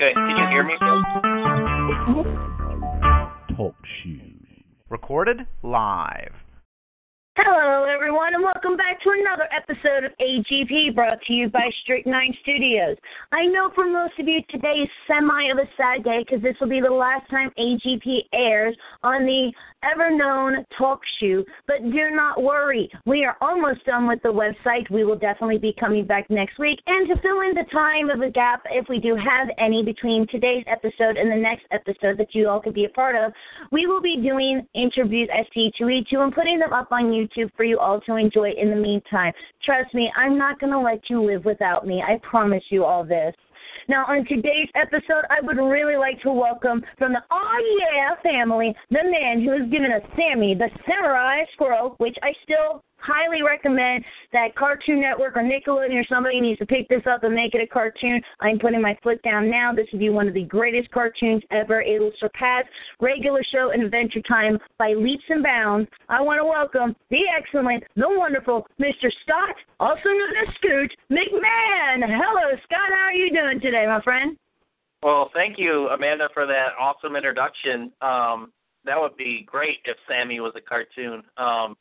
[0.00, 1.02] Okay, can you hear me, Phil?
[3.54, 4.64] Talk shoes.
[4.88, 6.32] Recorded live.
[7.36, 12.06] Hello, everyone, and welcome back to another episode of AGP brought to you by Strict
[12.06, 12.96] Nine Studios.
[13.32, 16.56] I know for most of you today is semi of a sad day because this
[16.62, 19.52] will be the last time AGP airs on the
[19.82, 22.90] ever known talk show, but do not worry.
[23.06, 24.90] We are almost done with the website.
[24.90, 26.78] We will definitely be coming back next week.
[26.86, 30.26] And to fill in the time of the gap, if we do have any between
[30.28, 33.32] today's episode and the next episode that you all could be a part of,
[33.70, 38.00] we will be doing interviews C2E2 and putting them up on YouTube for you all
[38.02, 39.32] to enjoy in the meantime.
[39.64, 42.02] Trust me, I'm not going to let you live without me.
[42.02, 43.34] I promise you all this.
[43.90, 48.72] Now, on today's episode, I would really like to welcome from the Oh Yeah family
[48.88, 54.04] the man who has given us Sami the Samurai Squirrel, which I still highly recommend
[54.32, 57.62] that Cartoon Network or Nickelodeon or somebody needs to pick this up and make it
[57.62, 58.20] a cartoon.
[58.40, 59.72] I'm putting my foot down now.
[59.74, 61.80] This would be one of the greatest cartoons ever.
[61.82, 62.64] It will surpass
[63.00, 65.88] regular show and Adventure Time by leaps and bounds.
[66.08, 69.10] I want to welcome the excellent, the wonderful Mr.
[69.22, 72.02] Scott, also known as Scoot McMahon.
[72.06, 72.90] Hello, Scott.
[72.94, 74.36] How are you doing today, my friend?
[75.02, 77.90] Well, thank you, Amanda, for that awesome introduction.
[78.02, 78.52] Um,
[78.84, 81.22] that would be great if Sami was a cartoon.
[81.36, 81.76] Um,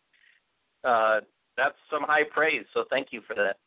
[0.83, 1.19] uh,
[1.57, 2.65] that's some high praise.
[2.73, 3.57] So thank you for that.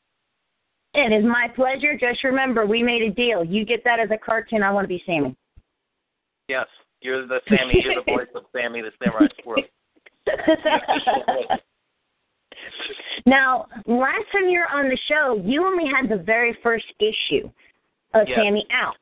[0.94, 1.96] It is my pleasure.
[1.98, 3.44] Just remember, we made a deal.
[3.44, 4.62] You get that as a cartoon.
[4.62, 5.34] I want to be Sami.
[6.48, 6.66] Yes,
[7.00, 7.82] you're the Sami.
[7.82, 9.62] you're the voice of Sami, the Samurai Squirrel.
[13.26, 17.50] now, last time you were on the show, you only had the very first issue
[18.14, 18.38] of yes.
[18.38, 18.96] Sami out.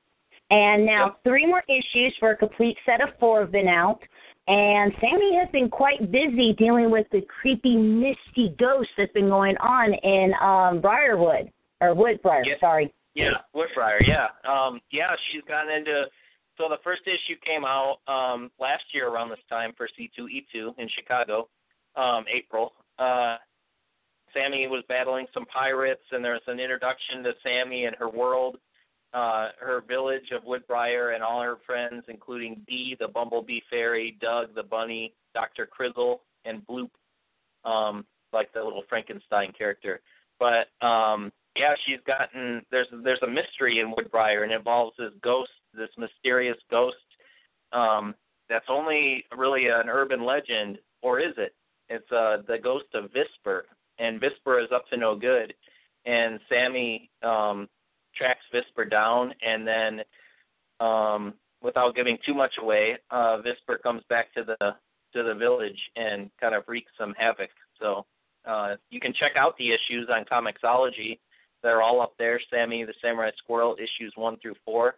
[0.51, 1.21] And now yep.
[1.25, 4.01] three more issues for a complete set of four have been out.
[4.51, 9.57] And Sami has been quite busy dealing with the creepy, misty ghost that's been going
[9.59, 12.43] on in um Briarwood or Woodbriar.
[12.45, 12.55] Yeah.
[12.59, 12.93] Sorry.
[13.15, 14.01] Yeah, Woodbriar.
[14.07, 15.15] Yeah, um, yeah.
[15.31, 16.05] She's gotten into.
[16.59, 20.89] So the first issue came out um, last year around this time for C2E2 in
[20.99, 21.49] Chicago,
[21.97, 22.73] um, April.
[22.99, 23.37] Uh,
[24.35, 28.59] Sami was battling some pirates, and there's an introduction to Sami and her world
[29.13, 34.55] uh, her village of Woodbriar and all her friends, including Bee, the bumblebee fairy, Doug,
[34.55, 35.67] the bunny, Dr.
[35.67, 36.91] Crizzle, and Bloop,
[37.65, 40.01] um, like the little Frankenstein character.
[40.39, 45.13] But um, yeah, she's gotten there's there's a mystery in Woodbriar, and it involves this
[45.23, 46.97] ghost, this mysterious ghost.
[47.73, 48.15] Um,
[48.49, 51.55] that's only really an urban legend, or is it?
[51.89, 53.63] It's uh, the ghost of Visper,
[53.99, 55.53] and Visper is up to no good.
[56.07, 57.69] And Sami um,
[58.21, 60.01] tracks Visper down, and then,
[60.79, 64.57] um, without giving too much away, uh, Visper comes back to the
[65.13, 67.51] to the village and kind of wreaks some havoc.
[67.81, 68.07] So
[68.45, 71.19] uh, you can check out the issues on Comixology.
[71.63, 72.41] They're all up there.
[72.51, 74.97] Sami the Samurai Squirrel issues one through four,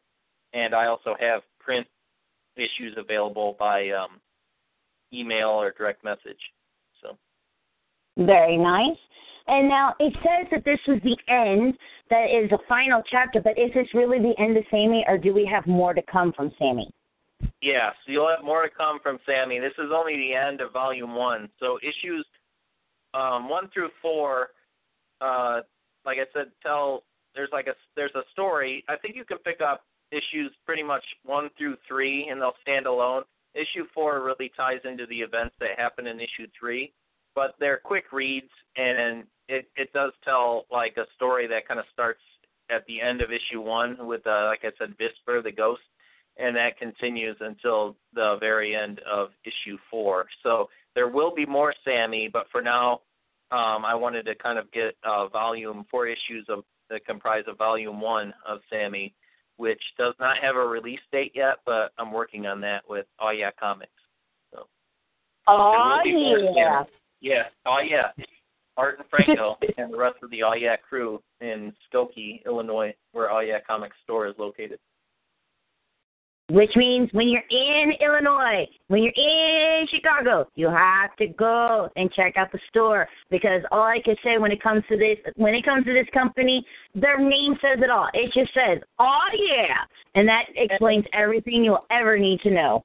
[0.52, 1.86] and I also have print
[2.56, 4.20] issues available by um,
[5.12, 6.40] email or direct message.
[7.00, 7.16] So
[8.18, 8.98] very nice.
[9.48, 11.74] And now it says that this was the end,
[12.10, 15.34] that is the final chapter, but is this really the end of Sami, or do
[15.34, 16.90] we have more to come from Sami?
[17.60, 19.58] Yes, you'll have more to come from Sami.
[19.58, 21.48] This is only the end of volume one.
[21.58, 22.26] So issues
[23.14, 24.50] um, one through four,
[25.20, 25.60] uh,
[26.04, 27.02] like I said, tell
[27.34, 28.84] there's like a there's a story.
[28.88, 29.82] I think you can pick up
[30.12, 33.22] issues pretty much one through three, and they'll stand alone.
[33.54, 36.92] Issue four really ties into the events that happen in issue three
[37.34, 41.86] but they're quick reads, and it it does tell like a story that kind of
[41.92, 42.20] starts
[42.70, 45.82] at the end of issue one with, uh, like I said, Visper the ghost,
[46.38, 50.26] and that continues until the very end of issue four.
[50.42, 53.00] So there will be more Sami, but for now,
[53.50, 57.58] um, I wanted to kind of get uh, volume four issues of that comprise of
[57.58, 59.14] volume one of Sami,
[59.56, 63.30] which does not have a release date yet, but I'm working on that with Oh
[63.30, 63.90] Yeah Comics.
[64.52, 64.66] So.
[65.46, 66.84] Oh yeah.
[67.20, 67.42] Yeah.
[67.66, 68.24] Oh yeah.
[68.76, 73.58] Art and Franco and the rest of the Yeah crew in Skokie, Illinois, where Yeah
[73.66, 74.78] Comics store is located.
[76.50, 82.12] which means when you're in Illinois, when you're in Chicago, you have to go and
[82.12, 85.54] check out the store because all I can say when it comes to this, when
[85.54, 86.64] it comes to this company,
[86.94, 88.08] their name says it all.
[88.12, 89.78] It just says, "Oh yeah,"
[90.14, 92.84] and that explains everything you'll ever need to know.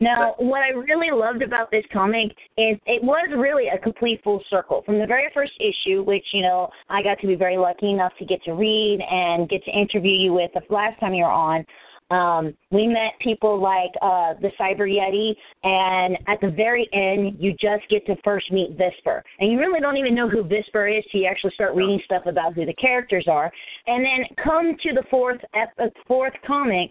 [0.00, 4.42] Now, what I really loved about this comic is it was really a complete full
[4.50, 4.82] circle.
[4.84, 8.12] From the very first issue, which, you know, I got to be very lucky enough
[8.18, 11.30] to get to read and get to interview you with the last time you were
[11.30, 11.64] on,
[12.10, 17.52] um, we met people like uh, the Cyber Yeti, and at the very end, you
[17.52, 19.22] just get to first meet Visper.
[19.40, 22.24] And you really don't even know who Visper is till you actually start reading stuff
[22.26, 23.50] about who the characters are.
[23.86, 26.90] And then come to the fourth, ep- fourth comic,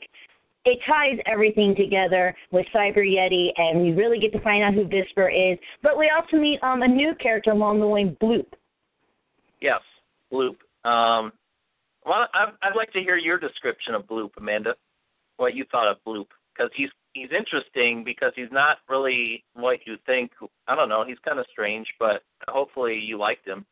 [0.66, 4.86] it ties everything together with Cyber Yeti, and we really get to find out who
[4.86, 5.60] Visper is.
[5.82, 8.46] But we also meet um, a new character along the way, Bloop.
[9.62, 9.82] Yes,
[10.32, 10.56] Bloop.
[10.86, 11.32] Um,
[12.06, 14.76] well, I'd, I'd like to hear your description of Bloop, Amanda.
[15.38, 19.98] What you thought of Bloop, because he's he's interesting because he's not really what you
[20.06, 20.32] think.
[20.68, 21.04] I don't know.
[21.06, 23.66] He's kind of strange, but hopefully you liked him.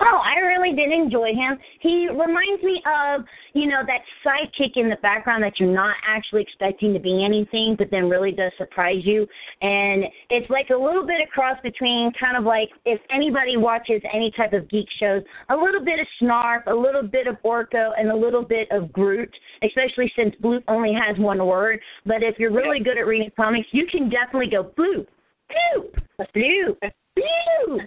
[0.00, 1.58] Oh, I really did enjoy him.
[1.80, 6.42] He reminds me of, you know, that sidekick in the background that you're not actually
[6.42, 9.26] expecting to be anything, but then really does surprise you.
[9.60, 14.02] And it's like a little bit of cross between kind of like if anybody watches
[14.12, 17.90] any type of geek shows, a little bit of Snarf, a little bit of Orko,
[17.98, 21.80] and a little bit of Groot, especially since Bloop only has one word.
[22.06, 25.06] But if you're really good at reading comics, you can definitely go Bloop,
[25.50, 26.02] Bloop,
[26.34, 26.76] Bloop,
[27.18, 27.86] Bloop.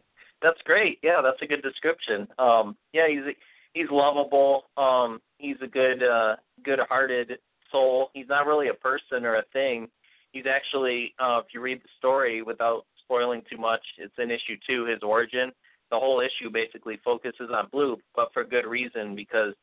[0.42, 0.98] That's great.
[1.02, 2.28] Yeah, that's a good description.
[2.38, 3.34] Um, yeah, he's
[3.72, 4.64] he's lovable.
[4.76, 7.38] Um, he's a good uh, good-hearted
[7.70, 8.10] soul.
[8.14, 9.88] He's not really a person or a thing.
[10.32, 14.56] He's actually, uh, if you read the story without spoiling too much, it's in issue
[14.66, 15.50] two, his origin.
[15.90, 19.54] The whole issue basically focuses on Bloop, but for good reason because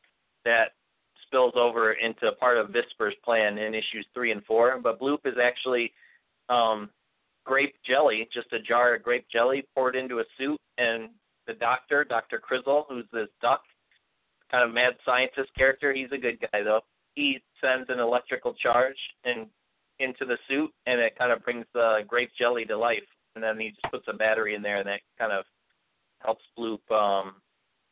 [0.44, 0.72] that
[1.26, 4.80] spills over into part of Visper's plan in issues three and four.
[4.82, 5.92] But Bloop is actually
[6.48, 6.90] um,
[7.44, 11.10] grape jelly, just a jar of grape jelly poured into a suit, and
[11.46, 12.40] the doctor, Dr.
[12.40, 13.62] Crizzle, who's this duck,
[14.50, 16.80] kind of mad scientist character, he's a good guy though.
[17.14, 19.46] He sends an electrical charge and
[20.00, 23.04] into the suit, and it kind of brings the grape jelly to life.
[23.34, 25.44] And then he just puts a battery in there, and that kind of
[26.18, 27.34] helps Bloop um,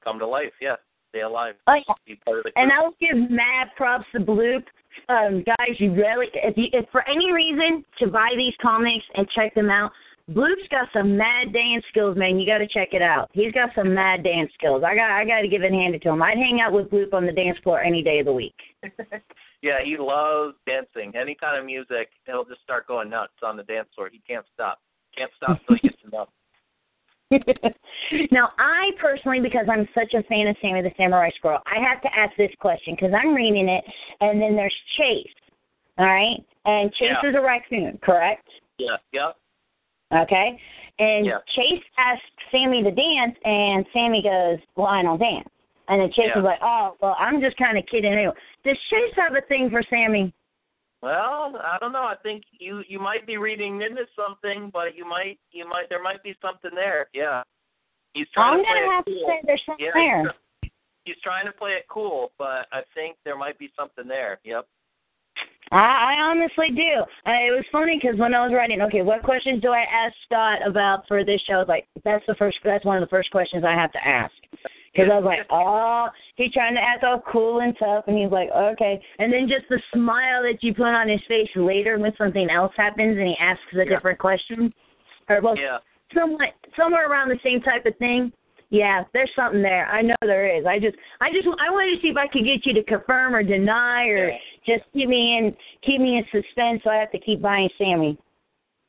[0.02, 0.52] come to life.
[0.60, 0.76] Yeah,
[1.12, 1.54] stay alive.
[1.66, 2.32] Oh, yeah.
[2.56, 4.64] And I'll give mad props to Bloop
[5.08, 9.26] um, guys, you really, if you, if for any reason to buy these comics and
[9.34, 9.90] check them out,
[10.30, 12.38] Bloop's got some mad dance skills, man.
[12.38, 13.28] You got to check it out.
[13.32, 14.82] He's got some mad dance skills.
[14.86, 16.22] I got, I got to give it handed to him.
[16.22, 18.54] I'd hang out with Bloop on the dance floor any day of the week.
[19.62, 21.12] yeah, he loves dancing.
[21.20, 24.10] Any kind of music, he'll just start going nuts on the dance floor.
[24.12, 24.78] He can't stop.
[25.16, 26.28] Can't stop till he gets enough.
[28.30, 32.02] Now, I personally, because I'm such a fan of Sami the Samurai Squirrel, I have
[32.02, 33.84] to ask this question because I'm reading it,
[34.20, 35.32] and then there's Chase,
[35.98, 36.44] all right?
[36.64, 37.30] And Chase yeah.
[37.30, 38.48] is a raccoon, correct?
[38.78, 38.96] Yeah.
[39.12, 39.36] Yep.
[40.24, 40.60] Okay.
[40.98, 41.38] And yeah.
[41.56, 45.48] Chase asks Sami to dance, and Sami goes, "Well, I don't dance."
[45.88, 46.38] And then Chase yeah.
[46.38, 48.34] is like, "Oh, well, I'm just kind of kidding." Anyway,
[48.64, 50.32] does Chase have a thing for Sami?
[51.02, 52.04] Well, I don't know.
[52.04, 56.02] I think you you might be reading into something, but you might you might there
[56.02, 57.08] might be something there.
[57.12, 57.42] Yeah.
[58.14, 59.14] He's trying I'm to play gonna have cool.
[59.14, 60.34] to say there's something yeah, there.
[60.62, 60.70] He's,
[61.04, 64.38] he's trying to play it cool, but I think there might be something there.
[64.44, 64.66] Yep.
[65.72, 67.00] I, I honestly do.
[67.26, 70.14] Uh, it was funny because when I was writing, okay, what questions do I ask
[70.26, 71.54] Scott about for this show?
[71.54, 72.58] I was like, that's the first.
[72.62, 74.32] That's one of the first questions I have to ask.
[74.92, 78.30] Because I was like, oh, he's trying to act all cool and tough, and he's
[78.30, 79.00] like, okay.
[79.18, 82.72] And then just the smile that you put on his face later when something else
[82.76, 83.84] happens and he asks a yeah.
[83.84, 84.70] different question,
[85.30, 85.78] or well, yeah.
[86.14, 88.30] somewhat, somewhere around the same type of thing.
[88.72, 89.86] Yeah, there's something there.
[89.86, 90.64] I know there is.
[90.64, 93.34] I just, I just, I wanted to see if I could get you to confirm
[93.34, 94.36] or deny, or yeah.
[94.66, 96.80] just keep me in, keep me in suspense.
[96.82, 98.18] So I have to keep buying Sami.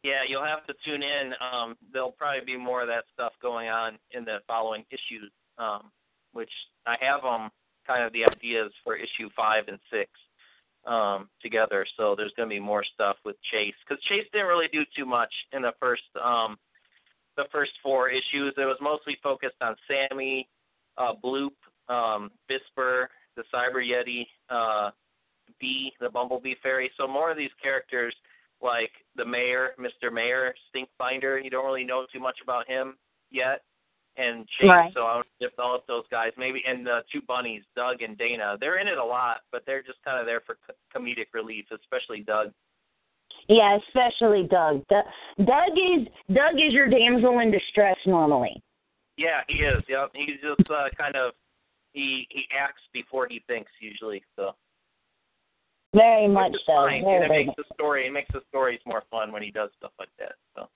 [0.02, 1.34] Yeah, you'll have to tune in.
[1.40, 5.92] Um, there'll probably be more of that stuff going on in the following issues um,
[6.34, 6.50] which
[6.86, 7.50] I have them
[7.88, 10.10] kind of the ideas for issue five and six
[10.86, 11.86] um, together.
[11.98, 15.06] So there's going to be more stuff with Chase because Chase didn't really do too
[15.06, 16.58] much in the first um,
[17.38, 18.54] the first four issues.
[18.58, 20.48] It was mostly focused on Sami,
[20.98, 21.52] uh, Bloop,
[21.90, 24.92] um, Visper, the Cyber Yeti, uh,
[25.60, 26.92] Bee, the Bumblebee Fairy.
[26.98, 28.16] So more of these characters
[28.62, 30.12] like the Mayor, Mr.
[30.12, 31.44] Mayor, Stinkbinder.
[31.44, 32.98] You don't really know too much about him
[33.30, 33.62] yet
[34.18, 34.70] and Chase.
[34.70, 34.94] Right.
[34.94, 38.58] So I would develop those guys maybe, and the two bunnies, Doug and Dana.
[38.60, 40.58] They're in it a lot, but they're just kind of there for
[40.96, 42.52] comedic relief, especially Doug.
[43.48, 44.84] Yeah, especially Doug.
[44.88, 45.06] Doug.
[45.38, 48.62] Doug is Doug is your damsel in distress normally.
[49.18, 49.84] Yeah, he is.
[49.88, 51.34] Yep, he's just uh, kind of
[51.94, 54.24] he he acts before he thinks usually.
[54.36, 54.52] So.
[55.94, 56.86] Very much so.
[56.86, 59.70] Very, and it makes the story it makes the stories more fun when he does
[59.78, 60.34] stuff like that.
[60.56, 60.68] So.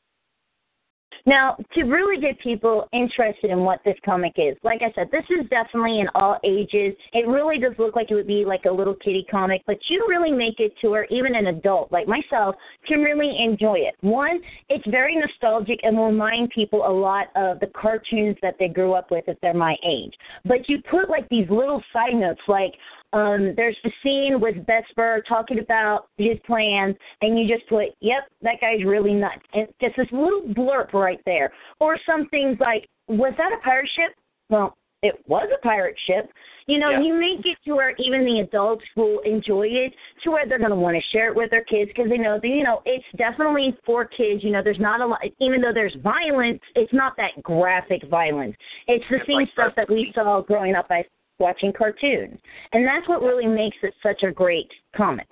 [1.26, 5.26] Now, to really get people interested in what this comic is, like I said, this
[5.30, 6.96] is definitely in all ages.
[7.14, 10.06] It really does look like it would be like a little kitty comic, but you
[10.08, 12.56] really make it to where even an adult like myself
[12.88, 13.96] can really enjoy it.
[14.02, 18.68] One, it's very nostalgic and will remind people a lot of the cartoons that they
[18.68, 20.14] grew up with if they're my age.
[20.46, 22.74] But you put like these little side notes like,
[23.14, 28.28] um, there's the scene with Vesper talking about his plans, and you just put, "Yep,
[28.42, 31.52] that guy's really nuts," and just this little blurb right there.
[31.80, 34.14] Or some things like, "Was that a pirate ship?"
[34.50, 36.32] Well, it was a pirate ship.
[36.66, 37.02] You know, Yeah.
[37.02, 40.72] you make it to where even the adults will enjoy it, to where they're going
[40.72, 43.06] to want to share it with their kids because they know that you know it's
[43.16, 44.44] definitely for kids.
[44.44, 48.56] You know, there's not a lot, even though there's violence, it's not that graphic violence.
[48.88, 51.06] It's the It's same like stuff that we saw growing up by
[51.40, 52.40] watching cartoons,
[52.74, 55.28] and that's what really makes it such a great comic.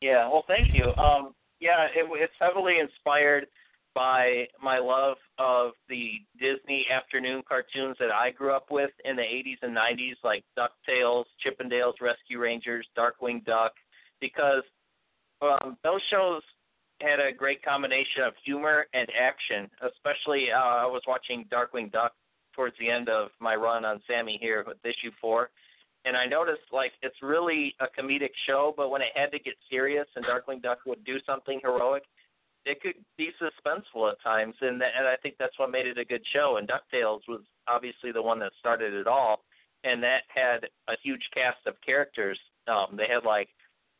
[0.00, 0.94] Yeah, well, thank you.
[1.02, 3.46] Um, yeah, it, it's heavily inspired
[3.94, 9.22] by my love of the Disney afternoon cartoons that I grew up with in the
[9.22, 13.72] 80s and 90s, like DuckTales, Chip 'n Dale Rescue Rangers, Darkwing Duck,
[14.20, 14.62] because
[15.40, 16.42] um, those shows
[17.00, 19.70] had a great combination of humor and action.
[19.80, 22.12] Especially, uh, I was watching Darkwing Duck
[22.54, 25.50] towards the end of my run on Sami here with issue four,
[26.04, 29.54] and I noticed like it's really a comedic show, but when it had to get
[29.70, 32.04] serious and Darkwing Duck would do something heroic,
[32.66, 35.98] it could be suspenseful at times, and th- and I think that's what made it
[35.98, 36.56] a good show.
[36.58, 39.44] And Ducktales was obviously the one that started it all,
[39.82, 42.38] and that had a huge cast of characters.
[42.66, 43.48] Um, they had like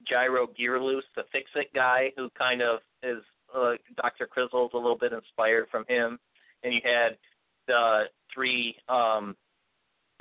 [0.08, 3.22] Gyro Gearloose, the Fix-It guy, who kind of is
[3.54, 4.26] uh, Dr.
[4.26, 6.18] Crizzle's a little bit inspired from him,
[6.62, 7.16] and you had
[7.66, 9.36] the three um,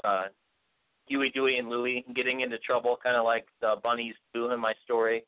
[0.04, 0.26] uh,
[1.08, 4.74] Huey, Dewey, and Louie getting into trouble, kind of like the bunnies do in my
[4.84, 5.24] story.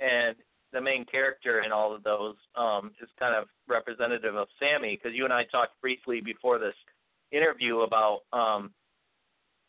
[0.00, 0.34] And
[0.72, 5.16] the main character in all of those um, is kind of representative of Sami, because
[5.16, 6.74] you and I talked briefly before this
[7.32, 8.70] interview about um,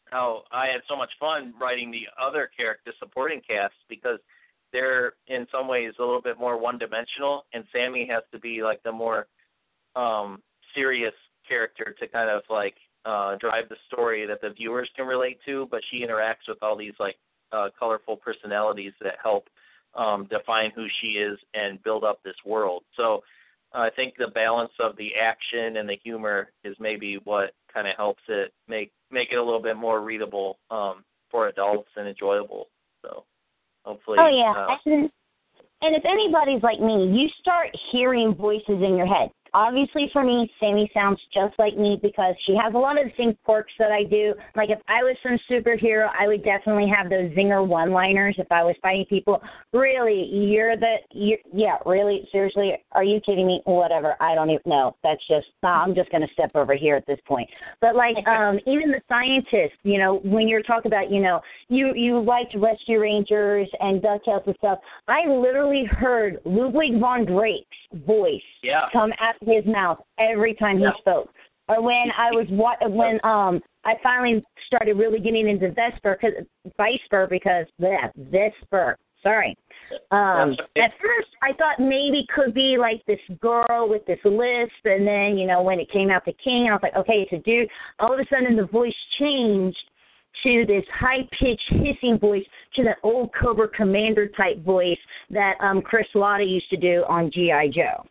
[0.06, 4.20] how I had so much fun writing the other character supporting cast because
[4.74, 8.82] they're in some ways a little bit more one-dimensional, and Sami has to be like
[8.84, 9.28] the more
[9.96, 10.42] um,
[10.74, 11.14] serious
[11.52, 15.68] character to kind of like uh, drive the story that the viewers can relate to,
[15.70, 17.18] but she interacts with all these like
[17.52, 19.48] uh, colorful personalities that help
[19.96, 22.84] um, define who she is and build up this world.
[22.96, 23.22] So
[23.74, 27.96] I think the balance of the action and the humor is maybe what kind of
[27.98, 32.68] helps it make make it a little bit more readable um, for adults and enjoyable.
[33.02, 33.26] So
[33.84, 35.08] hopefully, Oh yeah, uh,
[35.84, 39.32] and if anybody's like me, you start hearing voices in your head.
[39.54, 43.12] Obviously, for me, Sami sounds just like me because she has a lot of the
[43.18, 44.34] same quirks that I do.
[44.56, 48.36] Like if I was some superhero, I would definitely have those zinger one-liners.
[48.38, 49.42] If I was fighting people,
[49.74, 53.62] really, you're the, you're, yeah, really, seriously, are you kidding me?
[53.66, 54.96] Whatever, I don't even know.
[55.04, 57.50] That's just, I'm just gonna step over here at this point.
[57.82, 61.94] But like, um, even the scientists, you know, when you're talking about, you know, you
[61.96, 64.80] you liked Rescue Rangers and DuckTales and stuff.
[65.08, 67.68] I literally heard Ludwig von Drake's
[68.06, 70.92] voice yeah, come of his mouth every time Yeah.
[70.96, 71.30] he spoke.
[71.68, 76.46] Or when I was what when um I finally started really getting into Vesper because
[76.78, 78.98] Vesper because yeah, Vesper.
[79.24, 79.56] Sorry.
[80.12, 80.82] Um okay.
[80.82, 85.38] at first I thought maybe could be like this girl with this lisp and then,
[85.38, 87.70] you know, when it came out to King I was like, Okay, it's a dude.
[88.00, 89.78] All of a sudden the voice changed
[90.44, 92.46] to this high pitched hissing voice
[92.76, 94.98] to that old Cobra Commander type voice
[95.30, 97.68] that um Chris Latta used to do on G.I.
[97.70, 98.06] Joe.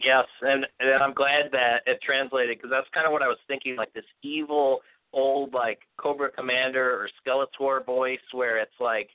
[0.00, 3.38] Yes, and, and I'm glad that it translated because that's kind of what I was
[3.48, 4.80] thinking, like this evil
[5.12, 9.08] old like Cobra Commander or Skeletor voice, where it's like,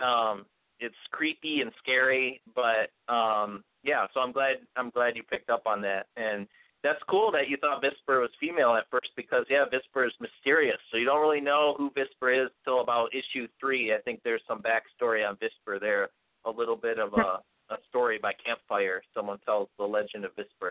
[0.00, 0.44] um,
[0.80, 4.06] it's creepy and scary, but um, yeah.
[4.14, 6.46] So I'm glad I'm glad you picked up on that, and
[6.84, 10.78] that's cool that you thought Visper was female at first because yeah, Visper is mysterious,
[10.90, 13.92] so you don't really know who Visper is till about issue three.
[13.92, 16.10] I think there's some backstory on Visper there,
[16.44, 19.02] a little bit of a a story by campfire.
[19.14, 20.70] Someone tells the legend of Visper.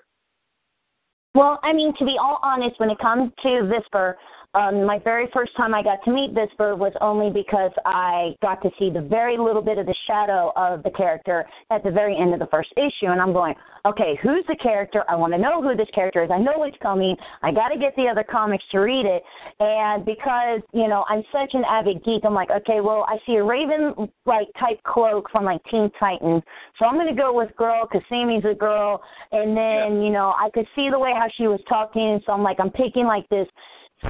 [1.35, 4.15] Well, I mean, to be all honest, when it comes to Visper,
[4.53, 8.33] um, my very first time I got to meet this bird was only because I
[8.41, 11.91] got to see the very little bit of the shadow of the character at the
[11.91, 13.11] very end of the first issue.
[13.11, 13.53] And I'm going,
[13.85, 15.03] okay, who's the character?
[15.09, 16.31] I want to know who this character is.
[16.31, 17.15] I know it's coming.
[17.43, 19.21] I got to get the other comics to read it.
[19.59, 23.35] And because, you know, I'm such an avid geek, I'm like, okay, well, I see
[23.35, 26.41] a Raven like type cloak from like Teen Titans.
[26.79, 29.01] So I'm going to go with girl because Sami's a girl.
[29.31, 32.19] And then, you know, I could see the way how she was talking.
[32.25, 33.47] So I'm like, I'm picking like this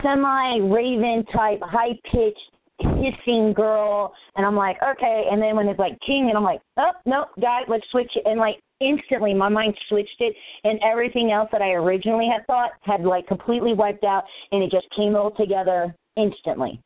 [0.01, 5.25] semi Raven type, high pitched hissing girl, and I'm like, okay.
[5.31, 8.23] And then when it's like king, and I'm like, oh no, guys, let's switch it.
[8.25, 12.71] And like instantly, my mind switched it, and everything else that I originally had thought
[12.81, 16.81] had like completely wiped out, and it just came all together instantly.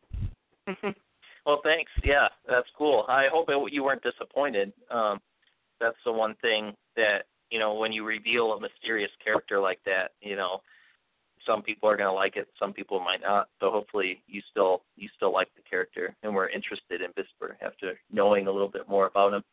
[1.45, 1.91] well, thanks.
[2.03, 3.05] Yeah, that's cool.
[3.09, 4.71] I hope it, you weren't disappointed.
[4.89, 5.19] Um,
[5.79, 10.11] that's the one thing that you know when you reveal a mysterious character like that,
[10.21, 10.61] you know
[11.45, 13.49] some people are going to like it, some people might not.
[13.59, 17.99] So hopefully you still you still like the character and we're interested in Visper after
[18.11, 19.43] knowing a little bit more about him.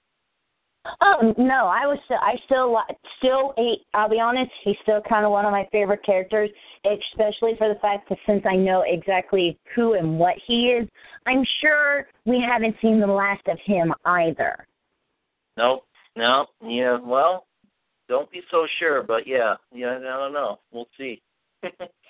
[1.01, 2.79] Um, no, I was still, I still
[3.19, 6.51] still he, I'll be honest, he's still kind of one of my favorite characters,
[6.85, 10.89] especially for the fact that since I know exactly who and what he is,
[11.27, 14.67] I'm sure we haven't seen the last of him either.
[15.57, 15.85] Nope.
[16.17, 16.47] No.
[16.65, 16.99] Yeah.
[16.99, 17.47] Well,
[18.09, 19.57] don't be so sure, but yeah.
[19.75, 19.99] Yeah.
[19.99, 20.59] I don't know.
[20.73, 21.21] We'll see.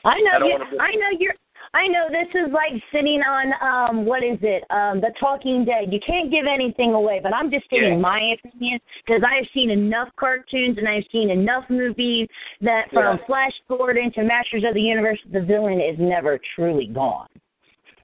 [0.04, 0.58] I know I you.
[0.80, 1.34] I know you're.
[1.74, 4.64] I know this is like sitting on um what is it?
[4.70, 5.92] Um The Talking Dead.
[5.92, 7.98] You can't give anything away, but I'm just stating yeah.
[7.98, 12.28] my opinion because I've seen enough cartoons and I've seen enough movies
[12.60, 13.26] that from yeah.
[13.26, 17.28] Flash Gordon to Masters of the Universe, the villain is never truly gone.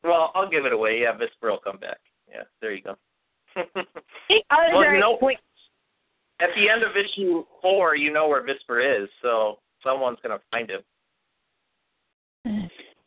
[0.03, 1.01] Well, I'll give it away.
[1.01, 1.99] Yeah, Visper will come back.
[2.29, 2.97] Yeah, there you go.
[3.57, 3.65] well,
[6.41, 10.69] at the end of issue four, you know where Visper is, so someone's gonna find
[10.69, 10.81] him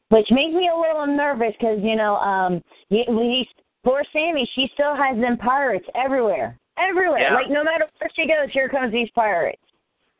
[0.09, 3.47] which makes me a little nervous because you know, um, he,
[3.83, 7.21] poor Sami, she still has them pirates everywhere, everywhere.
[7.21, 7.33] Yeah.
[7.33, 9.61] Like no matter where she goes, here comes these pirates.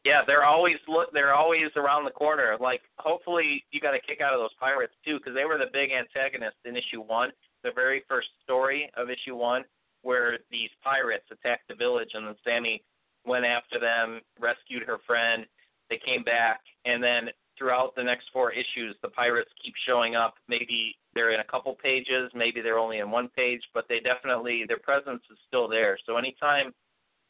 [0.05, 1.11] Yeah, they're always look.
[1.11, 2.55] They're always around the corner.
[2.61, 5.71] Like, hopefully, you got a kick out of those pirates too, because they were the
[5.73, 7.31] big antagonists in issue one,
[7.63, 9.65] the very first story of issue one,
[10.03, 12.83] where these pirates attacked the village, and then Sami
[13.25, 15.45] went after them, rescued her friend.
[15.89, 20.35] They came back, and then throughout the next four issues, the pirates keep showing up.
[20.47, 24.65] Maybe they're in a couple pages, maybe they're only in one page, but they definitely
[24.67, 25.97] their presence is still there.
[26.05, 26.73] So anytime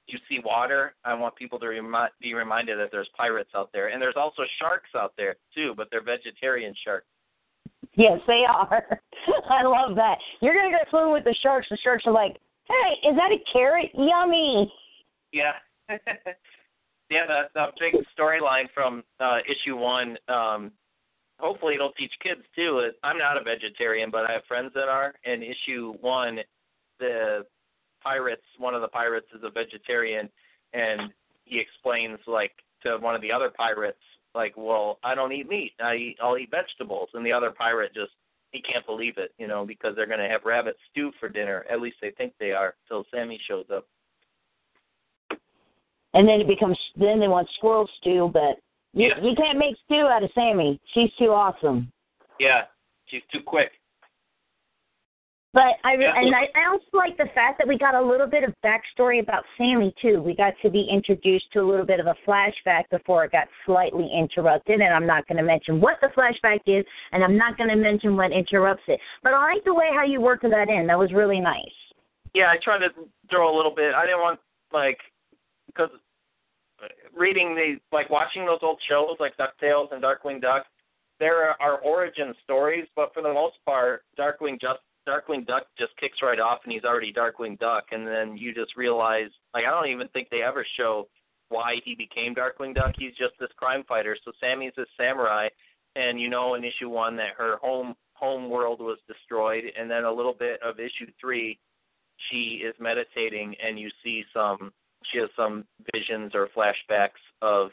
[0.07, 3.88] you see water, I want people to remi- be reminded that there's pirates out there,
[3.88, 7.07] and there's also sharks out there too, but they're vegetarian sharks.
[7.96, 9.00] Yes, they are.
[9.50, 10.17] I love that.
[10.41, 11.67] You're gonna go swimming with the sharks.
[11.69, 13.91] The sharks are like, "Hey, is that a carrot?
[13.93, 14.72] Yummy."
[15.31, 15.53] Yeah.
[17.09, 20.17] yeah, the, the big storyline from uh, issue one.
[20.27, 20.72] Um,
[21.39, 22.89] hopefully, it'll teach kids too.
[23.03, 25.13] I'm not a vegetarian, but I have friends that are.
[25.24, 26.39] In issue one,
[27.00, 27.46] the
[28.03, 30.29] pirates, one of the pirates is a vegetarian,
[30.74, 31.13] and
[31.46, 32.51] he explains like
[32.83, 34.03] to one of the other pirates,
[34.35, 35.74] like, "Well, I don't eat meat.
[35.79, 38.11] I eat, I'll eat vegetables." And the other pirate just
[38.51, 41.65] he can't believe it, you know, because they're going to have rabbit stew for dinner.
[41.70, 42.75] At least they think they are.
[42.87, 43.87] Till Sami shows up
[46.18, 48.58] and then it becomes then they want squirrel stew, but
[48.94, 49.24] you, yeah.
[49.24, 50.82] you can't make stew out of Sami.
[50.94, 51.92] She's too awesome.
[52.40, 52.64] Yeah,
[53.06, 53.72] she's too quick.
[55.53, 58.44] But I and I, I also like the fact that we got a little bit
[58.44, 60.22] of backstory about Sami too.
[60.22, 63.48] We got to be introduced to a little bit of a flashback before it got
[63.66, 67.58] slightly interrupted, and I'm not going to mention what the flashback is, and I'm not
[67.58, 69.00] going to mention what interrupts it.
[69.22, 70.88] But I like the way how you worked that in.
[70.88, 71.64] That was really nice.
[72.34, 72.90] Yeah, I tried to
[73.30, 73.94] throw a little bit.
[73.94, 74.40] I didn't want
[74.74, 74.98] like
[75.68, 75.90] because
[77.16, 80.66] reading the like watching those old shows like DuckTales and Darkwing Duck,
[81.20, 86.18] there are origin stories, but for the most part, Darkwing just Darkwing Duck just kicks
[86.22, 89.90] right off and he's already Darkwing Duck, and then you just realize like I don't
[89.90, 91.07] even think they ever show
[91.50, 92.94] why he became Darkwing Duck.
[92.98, 94.18] He's just this crime fighter.
[94.24, 95.48] So Sami's this samurai,
[95.96, 100.03] and you know in issue one that her home home world was destroyed, and then
[100.03, 101.59] a little bit of issue three,
[102.29, 104.74] she is meditating, and you see some
[105.11, 107.70] she has some visions or flashbacks of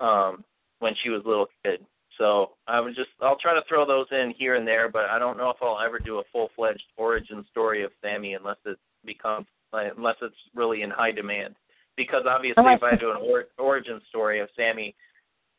[0.00, 0.44] um
[0.78, 1.84] when she was a little kid.
[2.18, 5.18] So I would just I'll try to throw those in here and there, but I
[5.18, 8.78] don't know if I'll ever do a full fledged origin story of Sami unless it
[9.04, 11.54] becomes unless it's really in high demand.
[11.96, 14.94] Because obviously, if I do an or, origin story of Sami,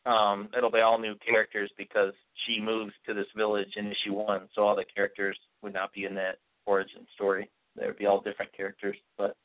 [0.05, 2.13] um, it'll be all new characters because
[2.45, 6.05] she moves to this village in issue one, so all the characters would not be
[6.05, 7.49] in that origin story.
[7.75, 9.35] They would be all different characters, but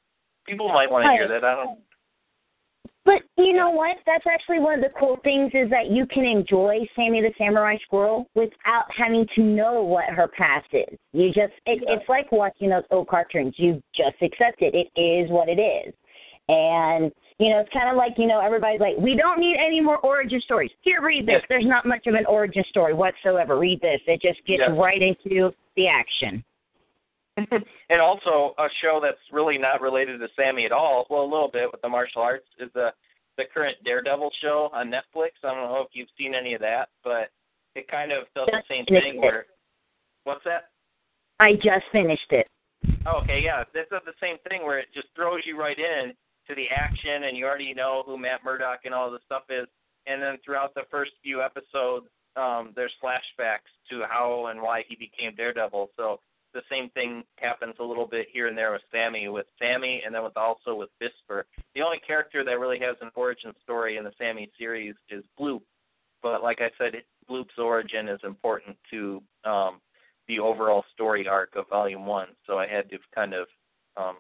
[0.48, 1.44] People might want to hear that.
[1.44, 1.78] I don't.
[3.06, 3.98] But you know what?
[4.04, 7.76] That's actually one of the cool things is that you can enjoy Sami the Samurai
[7.84, 10.98] Squirrel without having to know what her past is.
[11.12, 11.94] You just it, yeah.
[11.94, 13.54] it's like watching those old cartoons.
[13.58, 14.74] You just accept it.
[14.74, 15.94] It is what it is.
[16.48, 19.80] And you know, it's kind of like you know everybody's like, we don't need any
[19.80, 20.72] more origin stories.
[20.80, 21.42] Here, read this.
[21.48, 23.56] There's not much of an origin story whatsoever.
[23.56, 24.00] Read this.
[24.08, 24.74] It just gets yeah.
[24.74, 26.42] right into the action.
[27.90, 31.06] and also a show that's really not related to Sami at all.
[31.10, 32.90] Well, a little bit with the martial arts is the
[33.36, 35.32] the current Daredevil show on Netflix.
[35.44, 37.28] I don't know if you've seen any of that, but
[37.74, 39.46] it kind of does the same thing where.
[40.24, 40.70] What's that?
[41.38, 42.48] I just finished it.
[43.06, 46.14] Oh, Okay, yeah, this is the same thing where it just throws you right in
[46.48, 49.66] to the action, and you already know who Matt Murdock and all this stuff is.
[50.06, 54.96] And then throughout the first few episodes, um, there's flashbacks to how and why he
[54.96, 55.90] became Daredevil.
[55.96, 56.20] So
[56.56, 60.14] the same thing happens a little bit here and there with Sami, with Sami, and
[60.14, 61.42] then with also with Visper.
[61.74, 65.60] The only character that really has an origin story in the Sami series is Bloop.
[66.22, 66.94] But like I said,
[67.30, 69.80] Bloop's origin is important to um,
[70.28, 72.28] the overall story arc of Volume One.
[72.46, 73.46] So I had to kind of
[73.98, 74.16] um,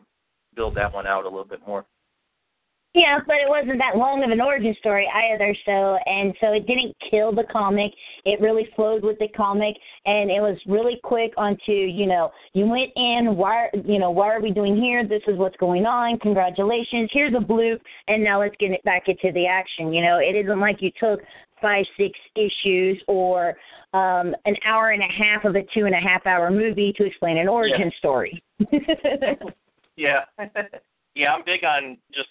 [0.54, 1.86] build that one out a little bit more.
[2.96, 5.54] Yeah, but it wasn't that long of an origin story either.
[5.66, 7.92] So and so it didn't kill the comic.
[8.24, 12.64] It really flowed with the comic, and it was really quick onto you know you
[12.64, 13.36] went in.
[13.36, 15.06] Why you know why are we doing here?
[15.06, 16.18] This is what's going on.
[16.20, 17.10] Congratulations.
[17.12, 19.92] Here's a bloop, and now let's get it back into the action.
[19.92, 21.20] You know, it isn't like you took
[21.60, 23.50] five six issues or
[23.92, 27.04] um an hour and a half of a two and a half hour movie to
[27.04, 27.98] explain an origin yeah.
[27.98, 28.42] story.
[29.96, 30.24] yeah.
[31.14, 32.28] yeah, I'm big on just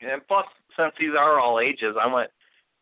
[0.00, 2.30] and plus, since these are all ages, I want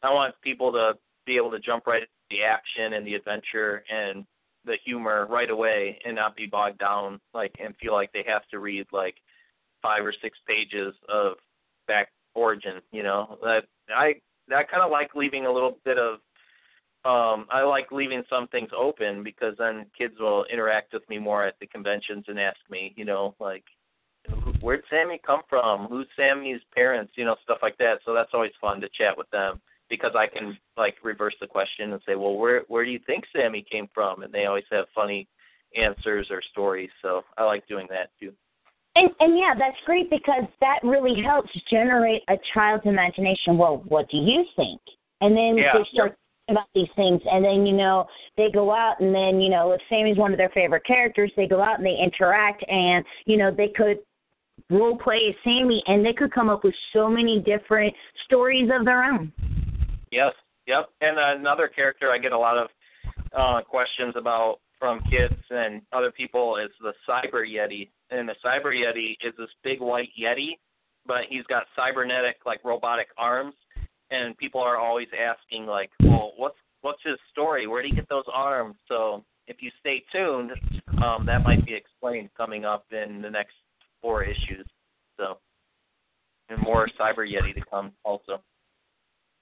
[0.03, 0.93] I want people to
[1.27, 4.25] be able to jump right into the action and the adventure and
[4.65, 8.47] the humor right away and not be bogged down like and feel like they have
[8.51, 9.17] to read like
[9.83, 11.35] five or six pages of
[11.87, 12.81] back origin.
[12.93, 14.15] You know, that I
[14.55, 16.15] I kind of like leaving a little bit of
[17.05, 21.45] um I like leaving some things open because then kids will interact with me more
[21.45, 23.65] at the conventions and ask me, you know, like
[24.61, 25.87] where'd Sami come from?
[25.87, 27.13] Who's Sami's parents?
[27.17, 28.01] You know, stuff like that.
[28.05, 31.93] So that's always fun to chat with them because I can like reverse the question
[31.93, 34.23] and say, well, where where do you think Sami came from?
[34.23, 35.29] And they always have funny
[35.77, 36.91] answers or stories.
[37.03, 38.33] So I like doing that too.
[38.97, 43.57] And and yeah, that's great because that really helps generate a child's imagination.
[43.57, 44.81] Well, what do you think?
[45.21, 45.73] And then yeah.
[45.75, 46.17] they start
[46.49, 48.07] about these things and then you know
[48.39, 51.47] they go out and then you know if Sami's one of their favorite characters they
[51.47, 53.99] go out and they interact and you know they could
[54.71, 58.85] role play as Sami, and they could come up with so many different stories of
[58.85, 59.33] their own.
[60.11, 60.33] Yes,
[60.67, 60.91] yep.
[61.01, 62.69] And another character I get a lot of
[63.37, 67.89] uh, questions about from kids and other people is the Cyber Yeti.
[68.11, 70.59] And the Cyber Yeti is this big white Yeti,
[71.07, 73.55] but he's got cybernetic, like robotic arms.
[74.11, 77.67] And people are always asking, like, well, what's what's his story?
[77.67, 78.77] Where did he get those arms?
[78.87, 80.53] So if you stay tuned,
[81.03, 83.55] um, that might be explained coming up in the next
[84.03, 84.67] four issues.
[85.19, 85.39] So,
[86.49, 88.43] and more Cyber Yeti to come also.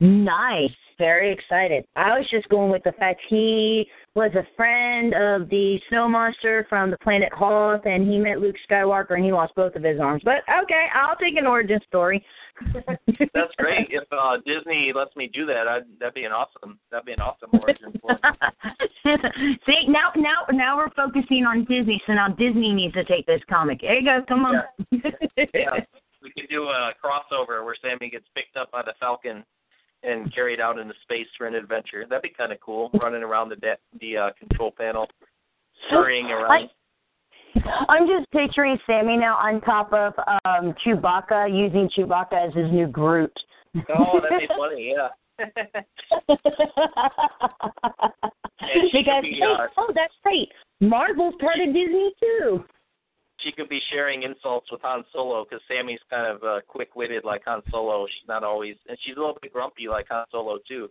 [0.00, 0.70] Nice.
[0.98, 1.84] Very excited.
[1.94, 6.66] I was just going with the fact he was a friend of the snow monster
[6.70, 10.00] from the planet Hoth, and he met Luke Skywalker, and he lost both of his
[10.00, 10.22] arms.
[10.24, 12.24] But okay, I'll take an origin story.
[13.34, 13.88] That's great.
[13.90, 16.78] If uh, Disney lets me do that, I'd, that'd be an awesome.
[16.90, 18.16] That'd be an awesome origin story.
[19.66, 22.00] See, now, now, now we're focusing on Disney.
[22.06, 23.80] So now Disney needs to take this comic.
[23.80, 24.20] There you go.
[24.28, 24.62] Come on.
[24.90, 25.10] Yeah.
[25.54, 25.70] yeah.
[26.22, 29.44] We could do a crossover where Sami gets picked up by the Falcon
[30.02, 32.04] and carried out into space for an adventure.
[32.08, 35.06] That'd be kind of cool, running around the de- the uh, control panel,
[35.86, 36.48] scurrying around.
[37.88, 40.14] I, am just picturing Sami now on top of
[40.44, 43.32] um Chewbacca, using Chewbacca as his new Groot.
[43.96, 45.08] Oh, that'd be funny, yeah.
[48.92, 50.48] because be, uh, oh, that's great.
[50.80, 52.64] Marvel's part of Disney too
[53.40, 57.42] she could be sharing insults with Han Solo because Sami's kind of uh, quick-witted like
[57.46, 58.06] Han Solo.
[58.06, 60.88] She's not always, and she's a little bit grumpy like Han Solo too.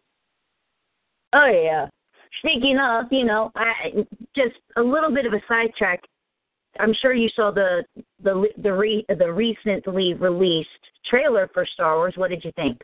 [1.34, 1.88] Oh yeah.
[2.39, 6.01] Speaking of, you know, I just a little bit of a sidetrack.
[6.79, 7.83] I'm sure you saw the
[8.21, 10.69] the the re, the recently released
[11.09, 12.13] trailer for Star Wars.
[12.17, 12.81] What did you think?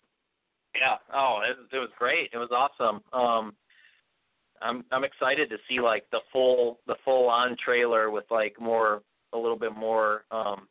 [0.75, 0.95] Yeah.
[1.13, 2.29] Oh, it, it was great.
[2.33, 3.01] It was awesome.
[3.13, 3.53] Um,
[4.61, 9.01] I'm I'm excited to see like the full the full on trailer with like more
[9.33, 10.67] a little bit more um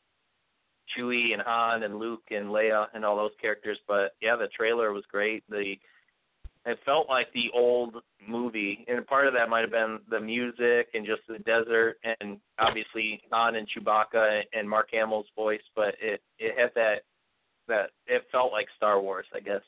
[0.96, 3.78] Chewie and Han and Luke and Leia and all those characters.
[3.86, 5.44] But yeah, the trailer was great.
[5.48, 5.74] The
[6.66, 7.96] it felt like the old
[8.26, 12.38] movie, and part of that might have been the music and just the desert, and
[12.58, 15.62] obviously Han and Chewbacca and Mark Hamill's voice.
[15.74, 17.02] But it it had that
[17.68, 19.62] that it felt like Star Wars, I guess.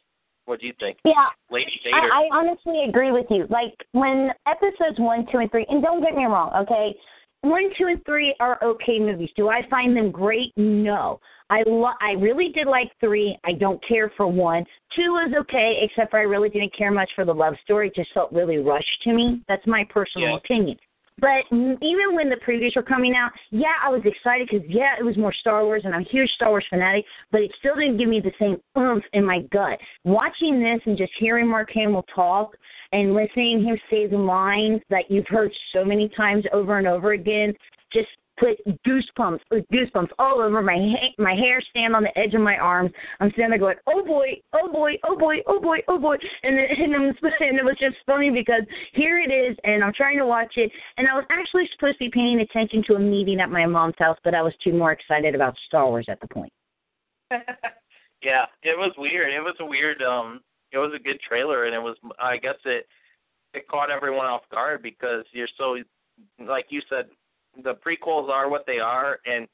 [0.45, 0.99] What do you think?
[1.05, 1.97] Yeah, Lady Vader.
[1.97, 3.47] I, I honestly agree with you.
[3.49, 6.95] Like when episodes one, two, and three, and don't get me wrong, okay,
[7.43, 9.31] one, two, and three are okay movies.
[9.37, 10.53] Do I find them great?
[10.57, 11.21] No.
[11.53, 13.37] I lo- I really did like three.
[13.45, 14.65] I don't care for one.
[14.97, 17.89] Two was okay, except for I really didn't care much for the love story.
[17.89, 19.43] It just felt really rushed to me.
[19.49, 20.37] That's my personal yeah.
[20.37, 20.79] opinion.
[21.21, 25.05] But even when the previews were coming out, yeah, I was excited because yeah, it
[25.05, 27.05] was more Star Wars, and I'm a huge Star Wars fanatic.
[27.31, 29.79] But it still didn't give me the same oomph in my gut.
[30.05, 32.57] Watching this and just hearing Mark Hamill talk
[32.93, 37.13] and listening him say the lines that you've heard so many times over and over
[37.13, 37.53] again
[37.93, 38.09] just
[38.39, 39.41] put goosebumps,
[39.73, 42.91] goosebumps all over my ha- my hair, stand on the edge of my arms.
[43.21, 46.57] I'm standing there going, oh boy, oh boy, oh boy, oh boy, oh boy, and
[46.57, 48.63] then, and, it was, and it was just funny because
[48.95, 52.05] here it is, and I'm trying to watch it, and I was actually supposed to
[52.05, 54.93] be paying attention to a meeting at my mom's house, but I was too more
[54.93, 56.53] excited about Star Wars at the point.
[57.31, 59.33] yeah, it was weird.
[59.33, 60.03] It was a weird.
[60.03, 60.41] um
[60.73, 61.97] It was a good trailer, and it was.
[62.21, 62.87] I guess it
[63.55, 65.77] it caught everyone off guard because you're so,
[66.47, 67.07] like you said,
[67.63, 69.47] the prequels are what they are, and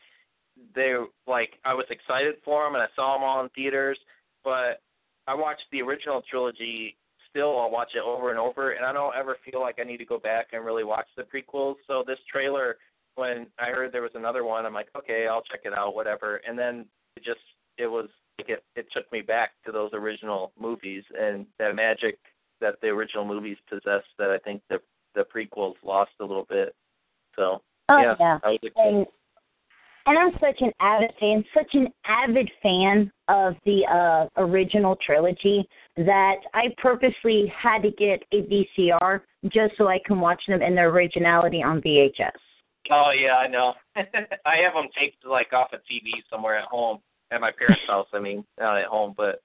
[0.75, 0.95] they
[1.27, 3.99] like I was excited for them, and I saw them all in theaters.
[4.45, 4.81] But
[5.27, 6.97] I watched the original trilogy.
[7.31, 9.99] Still, I'll watch it over and over, and I don't ever feel like I need
[9.99, 11.75] to go back and really watch the prequels.
[11.87, 12.79] So this trailer,
[13.17, 16.41] when I heard there was another one, I'm like, okay, I'll check it out, whatever.
[16.49, 17.41] And then it just
[17.77, 18.09] it was
[18.39, 22.19] like it it took me back to those original movies and that magic
[22.61, 24.81] that the original movies possessed that I think the
[25.15, 26.75] the prequels lost a little bit.
[27.37, 28.39] So Oh yeah, yeah.
[28.45, 29.07] I was and
[30.07, 35.69] and I'm such an avid fan, such an avid fan of the uh original trilogy
[35.97, 39.21] that I purposely had to get a VCR
[39.53, 42.31] just so I can watch them in their originality on VHS.
[42.91, 43.75] Oh yeah, I know.
[43.97, 46.99] I have them taped like off a TV somewhere at home
[47.31, 48.09] at my parents' house.
[48.13, 49.43] I mean, not at home, but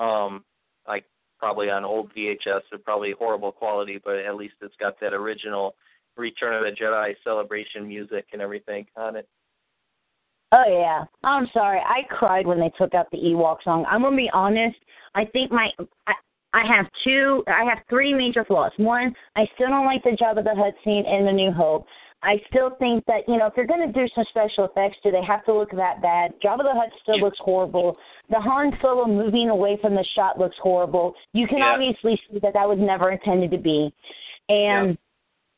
[0.00, 0.44] um,
[0.86, 1.04] like
[1.38, 2.60] probably on old VHS.
[2.70, 5.74] They're probably horrible quality, but at least it's got that original
[6.16, 9.28] Return of the Jedi celebration music and everything on it.
[10.52, 11.80] Oh yeah, I'm sorry.
[11.80, 13.84] I cried when they took out the Ewok song.
[13.88, 14.76] I'm gonna be honest.
[15.14, 15.70] I think my
[16.06, 16.12] I,
[16.52, 17.42] I have two.
[17.48, 18.70] I have three major flaws.
[18.76, 21.86] One, I still don't like the Jabba the Hutt scene in The New Hope.
[22.22, 25.10] I still think that you know if they're going to do some special effects, do
[25.10, 26.32] they have to look that bad?
[26.42, 27.98] Jabba the Hutt still looks horrible.
[28.30, 31.14] The Han Solo moving away from the shot looks horrible.
[31.32, 31.72] You can Yeah.
[31.72, 33.92] obviously see that that was never intended to be.
[34.48, 34.96] And